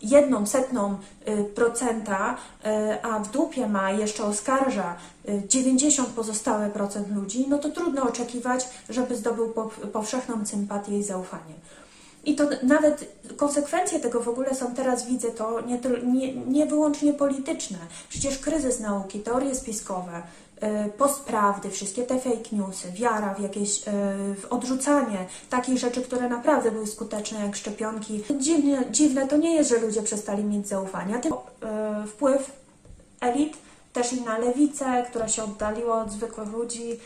jedną 0.02 0.46
setną 0.46 0.98
y, 1.28 1.44
procenta, 1.44 2.38
y, 2.66 3.04
a 3.04 3.20
w 3.20 3.32
dupie 3.32 3.68
ma 3.68 3.92
jeszcze 3.92 4.24
oskarża 4.24 4.96
90 5.47 6.09
y, 6.09 6.12
pozostałe 6.12 6.69
procent 6.69 7.15
ludzi, 7.15 7.45
no 7.49 7.57
to 7.57 7.69
trudno 7.69 8.03
oczekiwać, 8.03 8.67
żeby 8.89 9.15
zdobył 9.15 9.53
powszechną 9.93 10.45
sympatię 10.45 10.97
i 10.97 11.03
zaufanie. 11.03 11.53
I 12.25 12.36
to 12.36 12.43
nawet 12.63 13.13
konsekwencje 13.38 13.99
tego 13.99 14.19
w 14.19 14.27
ogóle 14.27 14.55
są 14.55 14.73
teraz, 14.75 15.07
widzę 15.07 15.31
to, 15.31 15.62
nie, 15.62 15.79
nie, 16.03 16.36
nie 16.36 16.65
wyłącznie 16.65 17.13
polityczne. 17.13 17.77
Przecież 18.09 18.38
kryzys 18.38 18.79
nauki, 18.79 19.19
teorie 19.19 19.55
spiskowe, 19.55 20.23
E, 20.63 20.89
postprawdy, 20.89 21.69
wszystkie 21.69 22.03
te 22.03 22.19
fake 22.19 22.49
newsy, 22.51 22.91
wiara 22.91 23.33
w 23.33 23.39
jakieś, 23.39 23.88
e, 23.88 23.91
w 24.36 24.45
odrzucanie 24.49 25.25
takich 25.49 25.77
rzeczy, 25.77 26.01
które 26.01 26.29
naprawdę 26.29 26.71
były 26.71 26.88
skuteczne, 26.88 27.45
jak 27.45 27.55
szczepionki. 27.55 28.23
Dziwne, 28.39 28.83
dziwne 28.91 29.27
to 29.27 29.38
nie 29.38 29.55
jest, 29.55 29.69
że 29.69 29.77
ludzie 29.77 30.01
przestali 30.01 30.43
mieć 30.43 30.67
zaufania, 30.67 31.19
tylko 31.19 31.45
e, 31.62 32.07
wpływ 32.07 32.51
elit 33.21 33.57
też 33.93 34.13
i 34.13 34.21
na 34.21 34.38
lewicę, 34.38 35.06
która 35.10 35.27
się 35.27 35.43
oddaliła 35.43 36.01
od 36.01 36.12
zwykłych 36.12 36.51
ludzi 36.51 36.99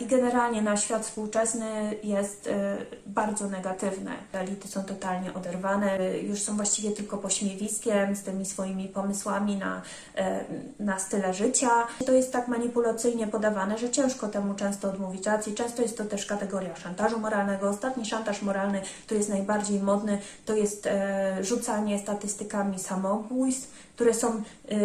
i 0.00 0.06
generalnie 0.06 0.62
na 0.62 0.76
świat 0.76 1.06
współczesny 1.06 1.96
jest 2.02 2.46
e, 2.46 2.76
bardzo 3.06 3.48
negatywny. 3.48 4.10
Elity 4.32 4.68
są 4.68 4.82
totalnie 4.82 5.34
oderwane, 5.34 5.98
e, 5.98 6.18
już 6.18 6.42
są 6.42 6.56
właściwie 6.56 6.90
tylko 6.90 7.18
pośmiewiskiem 7.18 8.16
z 8.16 8.22
tymi 8.22 8.46
swoimi 8.46 8.88
pomysłami 8.88 9.56
na, 9.56 9.82
na 10.80 10.98
style 10.98 11.34
życia. 11.34 11.70
To 12.06 12.12
jest 12.12 12.32
tak 12.32 12.48
manipulacyjnie 12.48 13.26
podawane, 13.26 13.78
że 13.78 13.90
ciężko 13.90 14.28
temu 14.28 14.54
często 14.54 14.88
odmówić 14.88 15.26
racji. 15.26 15.54
Często 15.54 15.82
jest 15.82 15.98
to 15.98 16.04
też 16.04 16.26
kategoria 16.26 16.76
szantażu 16.76 17.18
moralnego. 17.18 17.68
Ostatni 17.68 18.06
szantaż 18.06 18.42
moralny, 18.42 18.80
który 19.04 19.18
jest 19.18 19.30
najbardziej 19.30 19.80
modny, 19.80 20.18
to 20.46 20.54
jest 20.54 20.88
rzucanie 21.40 21.98
statystykami 21.98 22.78
samobójstw, 22.78 23.70
które 23.94 24.14
są 24.14 24.42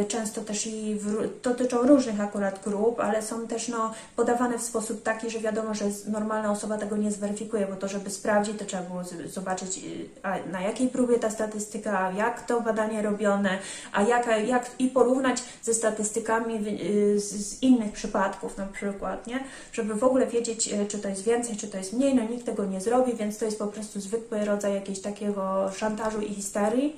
często 0.07 0.41
też 0.41 0.67
i 0.67 0.95
w, 0.95 1.29
dotyczą 1.41 1.81
różnych 1.81 2.21
akurat 2.21 2.63
grup, 2.63 2.99
ale 2.99 3.21
są 3.21 3.47
też 3.47 3.67
no, 3.67 3.93
podawane 4.15 4.59
w 4.61 4.65
sposób 4.65 5.03
taki, 5.03 5.29
że 5.29 5.39
wiadomo, 5.39 5.73
że 5.73 5.85
normalna 6.07 6.51
osoba 6.51 6.77
tego 6.77 6.97
nie 6.97 7.11
zweryfikuje, 7.11 7.67
bo 7.67 7.75
to, 7.75 7.87
żeby 7.87 8.09
sprawdzić, 8.09 8.59
to 8.59 8.65
trzeba 8.65 8.83
było 8.83 9.03
zobaczyć, 9.25 9.77
y, 9.77 10.51
na 10.51 10.61
jakiej 10.61 10.87
próbie 10.87 11.19
ta 11.19 11.29
statystyka, 11.29 12.11
jak 12.11 12.45
to 12.45 12.61
badanie 12.61 13.01
robione, 13.01 13.59
a 13.93 14.01
jak, 14.01 14.47
jak 14.47 14.71
i 14.79 14.87
porównać 14.87 15.43
ze 15.63 15.73
statystykami 15.73 16.79
y, 16.81 17.19
z 17.19 17.63
innych 17.63 17.91
przypadków 17.91 18.57
na 18.57 18.65
przykład, 18.65 19.27
nie? 19.27 19.43
Żeby 19.73 19.95
w 19.95 20.03
ogóle 20.03 20.27
wiedzieć, 20.27 20.75
czy 20.87 20.99
to 20.99 21.09
jest 21.09 21.23
więcej, 21.23 21.57
czy 21.57 21.67
to 21.67 21.77
jest 21.77 21.93
mniej, 21.93 22.15
no 22.15 22.23
nikt 22.23 22.45
tego 22.45 22.65
nie 22.65 22.81
zrobi, 22.81 23.13
więc 23.13 23.37
to 23.37 23.45
jest 23.45 23.59
po 23.59 23.67
prostu 23.67 24.01
zwykły 24.01 24.45
rodzaj 24.45 24.73
jakiegoś 24.73 25.01
takiego 25.01 25.71
szantażu 25.71 26.21
i 26.21 26.33
histerii 26.33 26.97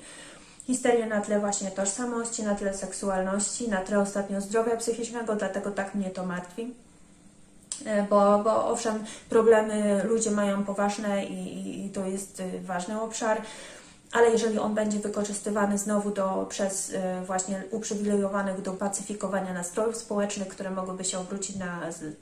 histerię 0.66 1.06
na 1.06 1.20
tle 1.20 1.40
właśnie 1.40 1.70
tożsamości, 1.70 2.42
na 2.42 2.54
tle 2.54 2.74
seksualności, 2.74 3.68
na 3.68 3.80
tle 3.80 3.98
ostatnio 3.98 4.40
zdrowia 4.40 4.76
psychicznego, 4.76 5.36
dlatego 5.36 5.70
tak 5.70 5.94
mnie 5.94 6.10
to 6.10 6.26
martwi. 6.26 6.74
E, 7.84 8.02
bo, 8.02 8.38
bo 8.38 8.66
owszem, 8.68 9.04
problemy 9.28 10.04
ludzie 10.04 10.30
mają 10.30 10.64
poważne 10.64 11.24
i, 11.24 11.86
i 11.86 11.90
to 11.90 12.06
jest 12.06 12.40
y, 12.40 12.60
ważny 12.60 13.00
obszar, 13.00 13.42
ale 14.14 14.30
jeżeli 14.30 14.58
on 14.58 14.74
będzie 14.74 14.98
wykorzystywany 14.98 15.78
znowu 15.78 16.10
do, 16.10 16.46
przez 16.48 16.90
y, 16.90 17.00
właśnie 17.26 17.62
uprzywilejowanych 17.70 18.62
do 18.62 18.72
pacyfikowania 18.72 19.52
nastrojów 19.52 19.96
społecznych, 19.96 20.48
które 20.48 20.70
mogłyby 20.70 21.04
się 21.04 21.18
obrócić 21.18 21.56
na, 21.56 21.80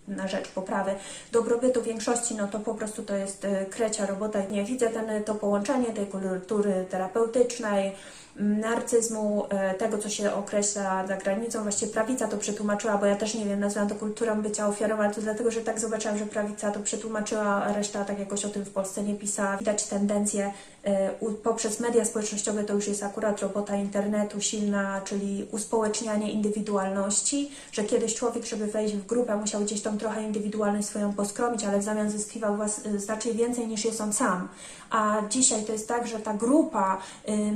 na 0.09 0.29
rzecz 0.29 0.49
poprawy 0.49 0.95
dobrobytu 1.33 1.83
większości, 1.83 2.35
no 2.35 2.49
to 2.49 2.61
po 2.61 2.75
prostu 2.75 3.03
to 3.03 3.17
jest 3.17 3.45
y, 3.45 3.67
krecia 3.71 4.07
robota. 4.07 4.45
Nie 4.45 4.65
widzę 4.65 4.91
ten, 4.91 5.25
to 5.25 5.35
połączenie 5.35 5.87
tej 5.87 6.07
kultury 6.07 6.87
terapeutycznej, 6.91 7.93
narcyzmu, 8.37 9.47
e, 9.49 9.75
tego, 9.75 9.99
co 9.99 10.09
się 10.09 10.35
określa 10.35 11.07
za 11.07 11.17
granicą. 11.17 11.63
Właściwie 11.63 11.93
prawica 11.93 12.29
to 12.29 12.37
przetłumaczyła, 12.37 12.99
bo 12.99 13.07
ja 13.07 13.17
też 13.17 13.35
nie 13.35 13.45
wiem, 13.45 13.61
nazywam 13.61 13.89
to 13.89 13.95
kulturą 13.95 14.43
bycia 14.43 14.69
ofiarą, 14.69 14.97
ale 14.97 15.15
to 15.15 15.21
dlatego, 15.21 15.51
że 15.51 15.61
tak 15.61 15.81
zobaczyłam, 15.81 16.19
że 16.19 16.27
prawica 16.27 16.71
to 16.71 16.81
przetłumaczyła, 16.81 17.43
a 17.43 17.73
reszta 17.73 18.05
tak 18.05 18.19
jakoś 18.19 18.45
o 18.45 18.49
tym 18.49 18.65
w 18.65 18.71
Polsce 18.71 19.03
nie 19.03 19.15
pisała. 19.15 19.57
Widać 19.57 19.87
tendencję 19.87 20.53
e, 20.85 21.11
poprzez 21.43 21.81
media 21.81 22.05
społecznościowe, 22.05 22.65
to 22.65 22.75
już 22.75 22.89
jest 22.89 23.03
akurat 23.03 23.41
robota 23.41 23.77
internetu 23.77 24.41
silna, 24.41 25.01
czyli 25.05 25.47
uspołecznianie 25.51 26.33
indywidualności, 26.33 27.51
że 27.73 27.85
kiedyś 27.85 28.15
człowiek, 28.15 28.45
żeby 28.45 28.67
wejść 28.67 28.95
w 28.95 29.07
grupę, 29.07 29.37
musiał 29.37 29.61
gdzieś 29.61 29.83
tą 29.83 29.99
trochę 29.99 30.23
indywidualność 30.23 30.89
swoją 30.89 31.13
poskromić, 31.13 31.65
ale 31.65 31.79
w 31.79 31.83
zamian 31.83 32.11
zyskiwał 32.11 32.57
was, 32.57 32.81
znacznie 32.97 33.33
więcej 33.33 33.67
niż 33.67 33.85
jest 33.85 34.01
on 34.01 34.13
sam. 34.13 34.49
A 34.91 35.23
dzisiaj 35.31 35.65
to 35.65 35.73
jest 35.73 35.89
tak, 35.89 36.07
że 36.07 36.19
ta 36.19 36.35
grupa 36.35 36.99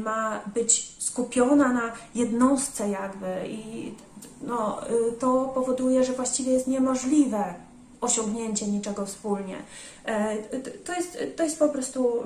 ma 0.05 0.41
być 0.55 0.66
skupiona 0.99 1.73
na 1.73 1.93
jednostce 2.15 2.89
jakby 2.89 3.49
i 3.49 3.95
no, 4.43 4.91
y, 4.91 5.13
to 5.13 5.53
powoduje, 5.55 6.05
że 6.05 6.13
właściwie 6.13 6.53
jest 6.53 6.67
niemożliwe 6.67 7.55
osiągnięcie 8.01 8.67
niczego 8.67 9.07
wspólnie. 9.07 9.57
E, 10.05 10.37
to 10.85 10.93
jest, 10.93 11.19
to 11.37 11.45
jest 11.45 11.59
po 11.59 11.69
prostu 11.69 12.23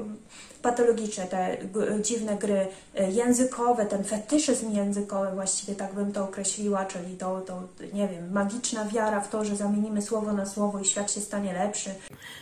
patologiczne, 0.62 1.26
te 1.26 1.56
dziwne 2.02 2.36
gry 2.36 2.66
e, 2.94 3.10
językowe, 3.10 3.86
ten 3.86 4.04
fetyszyzm 4.04 4.72
językowy, 4.72 5.30
właściwie 5.34 5.74
tak 5.74 5.94
bym 5.94 6.12
to 6.12 6.24
określiła, 6.24 6.84
czyli 6.84 7.16
to, 7.16 7.40
to, 7.40 7.62
nie 7.92 8.08
wiem, 8.08 8.32
magiczna 8.32 8.84
wiara 8.84 9.20
w 9.20 9.28
to, 9.28 9.44
że 9.44 9.56
zamienimy 9.56 10.02
słowo 10.02 10.32
na 10.32 10.46
słowo 10.46 10.80
i 10.80 10.84
świat 10.84 11.12
się 11.12 11.20
stanie 11.20 11.52
lepszy. 11.52 11.90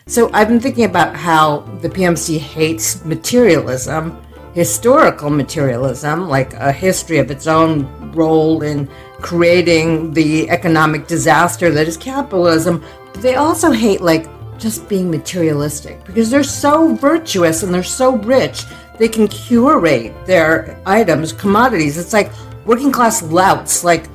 So 0.08 0.26
I've 0.26 0.46
been 0.46 0.60
thinking 0.60 0.96
about 0.96 1.16
how 1.16 1.62
the 1.82 1.88
PMC 1.88 2.40
hates 2.54 3.04
materialism, 3.04 4.10
historical 4.58 5.30
materialism, 5.30 6.28
like 6.28 6.52
a 6.54 6.72
history 6.72 7.18
of 7.18 7.30
its 7.30 7.46
own 7.46 7.86
role 8.10 8.64
in 8.64 8.88
creating 9.20 10.12
the 10.12 10.50
economic 10.50 11.06
disaster 11.06 11.70
that 11.70 11.86
is 11.86 11.96
capitalism. 11.96 12.84
But 13.12 13.22
they 13.22 13.36
also 13.36 13.70
hate 13.70 14.00
like 14.00 14.26
just 14.58 14.88
being 14.88 15.08
materialistic 15.12 16.04
because 16.04 16.28
they're 16.28 16.42
so 16.42 16.96
virtuous 16.96 17.62
and 17.62 17.72
they're 17.72 17.84
so 17.84 18.16
rich. 18.16 18.64
They 18.98 19.08
can 19.08 19.28
curate 19.28 20.12
their 20.26 20.80
items, 20.84 21.32
commodities. 21.32 21.96
It's 21.96 22.12
like 22.12 22.32
working 22.66 22.90
class 22.90 23.22
louts, 23.22 23.84
like 23.84 24.08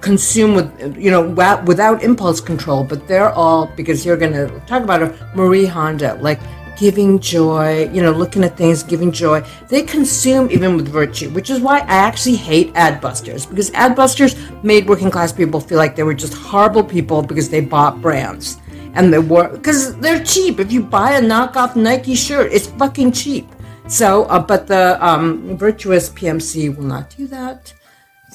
consume 0.00 0.54
with, 0.54 0.96
you 0.96 1.10
know, 1.10 1.28
without 1.66 2.02
impulse 2.02 2.40
control. 2.40 2.84
But 2.84 3.06
they're 3.06 3.32
all, 3.32 3.66
because 3.76 4.06
you're 4.06 4.16
going 4.16 4.32
to 4.32 4.48
talk 4.60 4.82
about 4.82 5.02
a 5.02 5.14
Marie 5.34 5.66
Honda, 5.66 6.14
like 6.22 6.40
giving 6.78 7.18
joy, 7.18 7.90
you 7.92 8.00
know, 8.00 8.12
looking 8.12 8.44
at 8.44 8.56
things, 8.56 8.82
giving 8.82 9.10
joy. 9.10 9.44
They 9.68 9.82
consume 9.82 10.50
even 10.50 10.76
with 10.76 10.88
virtue, 10.88 11.30
which 11.30 11.50
is 11.50 11.60
why 11.60 11.80
I 11.80 11.96
actually 11.96 12.36
hate 12.36 12.72
adbusters 12.74 13.48
because 13.48 13.70
adbusters 13.72 14.34
made 14.62 14.88
working 14.88 15.10
class 15.10 15.32
people 15.32 15.60
feel 15.60 15.78
like 15.78 15.96
they 15.96 16.04
were 16.04 16.14
just 16.14 16.34
horrible 16.34 16.84
people 16.84 17.22
because 17.22 17.48
they 17.50 17.60
bought 17.60 18.00
brands 18.00 18.58
and 18.94 19.12
they 19.12 19.18
were 19.18 19.48
because 19.48 19.96
they're 19.98 20.22
cheap. 20.24 20.60
If 20.60 20.72
you 20.72 20.82
buy 20.82 21.12
a 21.12 21.20
knockoff 21.20 21.76
Nike 21.76 22.14
shirt, 22.14 22.52
it's 22.52 22.68
fucking 22.68 23.12
cheap. 23.12 23.48
So, 23.88 24.24
uh, 24.24 24.38
but 24.38 24.66
the 24.66 25.04
um, 25.04 25.56
virtuous 25.56 26.10
PMC 26.10 26.76
will 26.76 26.84
not 26.84 27.14
do 27.16 27.26
that. 27.28 27.72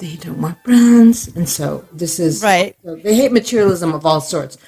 They 0.00 0.16
don't 0.16 0.40
want 0.40 0.60
brands, 0.64 1.28
and 1.36 1.48
so 1.48 1.84
this 1.92 2.18
is 2.18 2.42
right. 2.42 2.76
So 2.84 2.96
they 2.96 3.14
hate 3.14 3.30
materialism 3.30 3.94
of 3.94 4.04
all 4.04 4.20
sorts. 4.20 4.58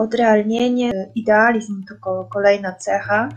Odrealnienie, 0.00 0.92
idealizm 1.14 1.84
to 1.84 2.24
kolejna 2.24 2.72
cecha. 2.72 3.28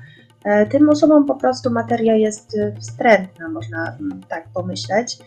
Tym 0.69 0.89
osobom 0.89 1.25
po 1.25 1.35
prostu 1.35 1.69
materia 1.69 2.15
jest 2.15 2.57
wstrętna, 2.79 3.49
można 3.49 3.97
tak 4.29 4.43
pomyśleć. 4.53 5.17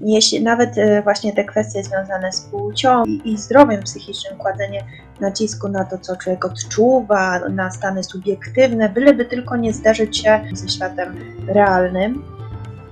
jeśli 0.00 0.42
nawet 0.42 0.78
e, 0.78 1.02
właśnie 1.02 1.32
te 1.32 1.44
kwestie 1.44 1.84
związane 1.84 2.32
z 2.32 2.40
płcią 2.40 3.04
i 3.04 3.38
zdrowiem 3.38 3.82
psychicznym, 3.82 4.38
kładzenie 4.38 4.84
nacisku 5.20 5.68
na 5.68 5.84
to, 5.84 5.98
co 5.98 6.16
człowiek 6.16 6.44
odczuwa, 6.44 7.48
na 7.48 7.70
stany 7.70 8.04
subiektywne, 8.04 8.88
byleby 8.88 9.24
tylko 9.24 9.56
nie 9.56 9.72
zderzyć 9.72 10.18
się 10.18 10.40
ze 10.52 10.68
światem 10.68 11.16
realnym. 11.48 12.39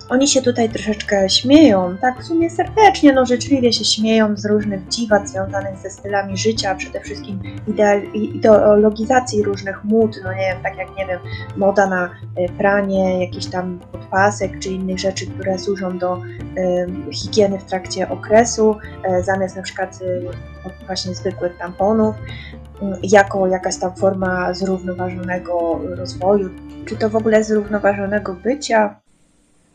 Oni 0.08 0.28
się 0.28 0.42
tutaj 0.42 0.68
troszeczkę 0.68 1.30
śmieją, 1.30 1.96
tak 2.00 2.20
w 2.20 2.26
sumie 2.26 2.50
serdecznie, 2.50 3.12
no 3.12 3.26
życzliwie 3.26 3.72
się 3.72 3.84
śmieją 3.84 4.36
z 4.36 4.46
różnych 4.46 4.88
dziwat 4.88 5.28
związanych 5.28 5.78
ze 5.78 5.90
stylami 5.90 6.36
życia, 6.36 6.74
przede 6.74 7.00
wszystkim 7.00 7.42
ideologizacji 8.14 9.42
różnych 9.42 9.84
mód, 9.84 10.20
no 10.24 10.32
nie 10.32 10.40
wiem, 10.40 10.62
tak 10.62 10.76
jak, 10.76 10.96
nie 10.96 11.06
wiem, 11.06 11.18
moda 11.56 11.86
na 11.86 12.04
e, 12.36 12.48
pranie, 12.48 13.24
jakiś 13.24 13.46
tam 13.46 13.78
podpasek 13.92 14.58
czy 14.58 14.68
innych 14.68 14.98
rzeczy, 14.98 15.26
które 15.26 15.58
służą 15.58 15.98
do 15.98 16.16
y, 16.18 17.12
higieny 17.12 17.58
w 17.58 17.64
trakcie 17.64 18.08
okresu, 18.08 18.76
y, 19.20 19.22
zamiast 19.22 19.56
na 19.56 19.62
przykład 19.62 19.98
y, 20.02 20.86
właśnie 20.86 21.14
zwykłych 21.14 21.58
tamponów, 21.58 22.16
jako 23.02 23.46
jakaś 23.46 23.76
tam 23.76 23.96
forma 23.96 24.54
zrównoważonego 24.54 25.80
rozwoju, 25.96 26.50
czy 26.86 26.96
to 26.96 27.10
w 27.10 27.16
ogóle 27.16 27.44
zrównoważonego 27.44 28.34
bycia, 28.34 29.00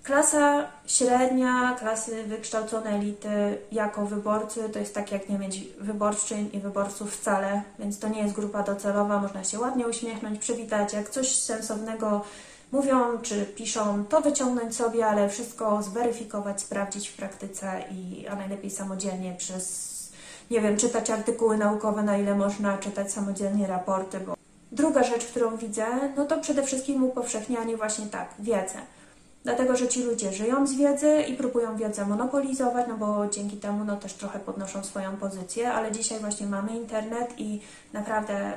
Klasa 0.03 0.67
średnia, 0.85 1.75
klasy 1.79 2.23
wykształcone 2.23 2.89
elity 2.89 3.57
jako 3.71 4.05
wyborcy 4.05 4.69
to 4.69 4.79
jest 4.79 4.95
tak 4.95 5.11
jak 5.11 5.29
nie 5.29 5.39
mieć 5.39 5.61
wyborczyń 5.79 6.49
i 6.53 6.59
wyborców 6.59 7.15
wcale, 7.17 7.61
więc 7.79 7.99
to 7.99 8.07
nie 8.07 8.21
jest 8.21 8.33
grupa 8.33 8.63
docelowa, 8.63 9.19
można 9.19 9.43
się 9.43 9.59
ładnie 9.59 9.87
uśmiechnąć, 9.87 10.39
przywitać, 10.39 10.93
jak 10.93 11.09
coś 11.09 11.35
sensownego 11.35 12.21
mówią 12.71 13.21
czy 13.21 13.45
piszą, 13.45 14.05
to 14.05 14.21
wyciągnąć 14.21 14.75
sobie, 14.75 15.07
ale 15.07 15.29
wszystko 15.29 15.83
zweryfikować, 15.83 16.61
sprawdzić 16.61 17.09
w 17.09 17.15
praktyce 17.15 17.83
i 17.91 18.27
a 18.27 18.35
najlepiej 18.35 18.71
samodzielnie 18.71 19.35
przez, 19.37 19.93
nie 20.51 20.61
wiem, 20.61 20.77
czytać 20.77 21.09
artykuły 21.09 21.57
naukowe, 21.57 22.03
na 22.03 22.17
ile 22.17 22.35
można 22.35 22.77
czytać 22.77 23.11
samodzielnie 23.11 23.67
raporty, 23.67 24.19
bo 24.19 24.33
druga 24.71 25.03
rzecz, 25.03 25.25
którą 25.25 25.57
widzę, 25.57 25.85
no 26.17 26.25
to 26.25 26.41
przede 26.41 26.63
wszystkim 26.63 27.03
upowszechnianie 27.03 27.77
właśnie 27.77 28.05
tak, 28.05 28.29
wiedzę 28.39 28.79
dlatego 29.43 29.75
że 29.75 29.88
ci 29.88 30.03
ludzie 30.03 30.34
żyją 30.34 30.67
z 30.67 30.73
wiedzy 30.73 31.21
i 31.27 31.34
próbują 31.34 31.77
wiedzę 31.77 32.06
monopolizować, 32.06 32.86
no 32.88 32.97
bo 32.97 33.27
dzięki 33.27 33.58
temu 33.58 33.86
no, 33.86 33.97
też 33.97 34.13
trochę 34.13 34.39
podnoszą 34.39 34.84
swoją 34.84 35.17
pozycję, 35.17 35.73
ale 35.73 35.91
dzisiaj 35.91 36.19
właśnie 36.19 36.47
mamy 36.47 36.75
internet 36.75 37.34
i 37.38 37.62
naprawdę 37.93 38.53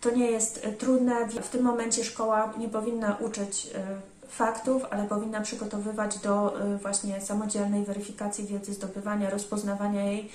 to 0.00 0.10
nie 0.10 0.30
jest 0.30 0.66
trudne. 0.78 1.28
W 1.28 1.48
tym 1.48 1.62
momencie 1.62 2.04
szkoła 2.04 2.52
nie 2.58 2.68
powinna 2.68 3.16
uczyć 3.20 3.66
y, 3.66 4.28
faktów, 4.28 4.82
ale 4.90 5.04
powinna 5.04 5.40
przygotowywać 5.40 6.18
do 6.18 6.62
y, 6.74 6.78
właśnie 6.78 7.20
samodzielnej 7.20 7.84
weryfikacji 7.84 8.46
wiedzy, 8.46 8.74
zdobywania, 8.74 9.30
rozpoznawania 9.30 10.04
jej. 10.04 10.30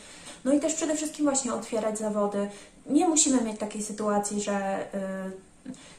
No 0.46 0.54
i 0.54 0.60
też 0.60 0.74
przede 0.74 0.96
wszystkim 0.96 1.26
właśnie 1.26 1.54
otwierać 1.54 2.00
zawody. 2.00 2.50
Nie 2.86 3.08
musimy 3.08 3.42
mieć 3.42 3.60
takiej 3.60 3.84
sytuacji, 3.84 4.42
że 4.42 4.86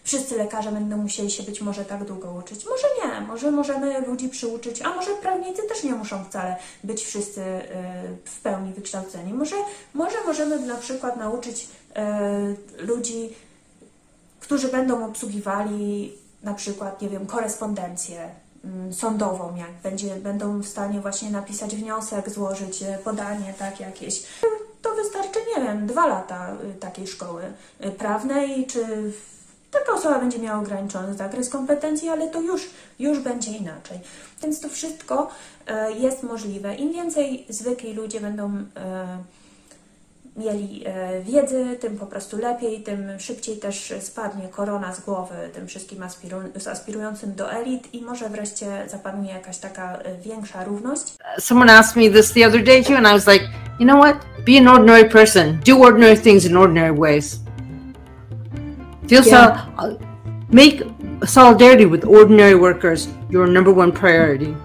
wszyscy 0.04 0.36
lekarze 0.36 0.72
będą 0.72 0.96
musieli 0.96 1.30
się 1.30 1.42
być 1.42 1.60
może 1.60 1.84
tak 1.84 2.04
długo 2.04 2.32
uczyć. 2.32 2.66
Może 2.66 2.86
nie, 3.02 3.20
może 3.20 3.50
możemy 3.50 4.00
ludzi 4.00 4.28
przyuczyć, 4.28 4.82
a 4.82 4.94
może 4.94 5.10
prawnicy 5.10 5.62
też 5.62 5.84
nie 5.84 5.92
muszą 5.92 6.24
wcale 6.24 6.56
być 6.84 7.04
wszyscy 7.04 7.40
y, 7.40 7.64
w 8.24 8.40
pełni 8.40 8.72
wykształceni. 8.72 9.34
Może, 9.34 9.56
może 9.94 10.16
możemy 10.26 10.58
na 10.58 10.76
przykład 10.76 11.16
nauczyć 11.16 11.68
y, 12.80 12.84
ludzi, 12.86 13.34
którzy 14.40 14.68
będą 14.68 15.06
obsługiwali 15.06 16.12
na 16.42 16.54
przykład, 16.54 17.02
nie 17.02 17.08
wiem, 17.08 17.26
korespondencję 17.26 18.28
mm, 18.64 18.94
sądową, 18.94 19.56
jak 19.56 19.72
będzie, 19.82 20.16
będą 20.16 20.60
w 20.60 20.68
stanie 20.68 21.00
właśnie 21.00 21.30
napisać 21.30 21.76
wniosek, 21.76 22.30
złożyć 22.30 22.82
y, 22.82 22.98
podanie, 23.04 23.54
tak, 23.58 23.80
jakieś. 23.80 24.22
To 24.82 24.94
wystarczy, 24.94 25.38
nie 25.56 25.64
wiem, 25.64 25.86
dwa 25.86 26.06
lata 26.06 26.56
takiej 26.80 27.06
szkoły 27.06 27.42
prawnej, 27.98 28.66
czy 28.66 29.12
Taka 29.72 29.92
osoba 29.92 30.18
będzie 30.18 30.38
miała 30.38 30.60
ograniczony 30.60 31.14
zakres 31.14 31.48
kompetencji, 31.48 32.08
ale 32.08 32.28
to 32.28 32.40
już, 32.40 32.70
już 32.98 33.18
będzie 33.18 33.50
inaczej. 33.50 34.00
Więc 34.42 34.60
to 34.60 34.68
wszystko 34.68 35.30
e, 35.66 35.92
jest 35.92 36.22
możliwe. 36.22 36.74
Im 36.74 36.92
więcej 36.92 37.46
zwykli 37.48 37.94
ludzie 37.94 38.20
będą 38.20 38.50
e, 38.76 39.18
mieli 40.36 40.82
e, 40.86 41.22
wiedzy, 41.22 41.76
tym 41.80 41.98
po 41.98 42.06
prostu 42.06 42.38
lepiej, 42.38 42.82
tym 42.82 43.20
szybciej 43.20 43.56
też 43.56 43.94
spadnie 44.00 44.48
korona 44.48 44.94
z 44.94 45.00
głowy 45.00 45.34
tym 45.54 45.66
wszystkim 45.66 46.02
aspiru 46.02 46.38
aspirującym 46.70 47.34
do 47.34 47.52
elit 47.52 47.94
i 47.94 48.02
może 48.02 48.28
wreszcie 48.28 48.66
zapanuje 48.88 49.32
jakaś 49.32 49.58
taka 49.58 49.98
większa 50.22 50.64
równość. 50.64 51.16
Someone 51.38 51.72
asked 51.72 51.96
me 51.96 52.10
this 52.10 52.32
the 52.32 52.46
other 52.46 52.64
day 52.64 52.84
too 52.84 52.96
and 52.96 53.06
I 53.06 53.12
was 53.12 53.26
like, 53.26 53.44
you 53.80 53.86
know 53.86 54.00
what? 54.00 54.16
Be 54.46 54.58
an 54.58 54.68
ordinary 54.68 55.10
person. 55.10 55.60
Do 55.66 55.78
ordinary 55.78 56.16
things 56.16 56.44
in 56.44 56.56
ordinary 56.56 56.98
ways. 56.98 57.42
Feel 59.12 59.26
yeah. 59.26 59.66
sol- 59.66 59.74
uh, 59.76 59.94
make 60.48 60.82
solidarity 61.26 61.84
with 61.84 62.02
ordinary 62.06 62.54
workers 62.54 63.08
your 63.28 63.46
number 63.46 63.70
one 63.70 63.92
priority. 63.92 64.56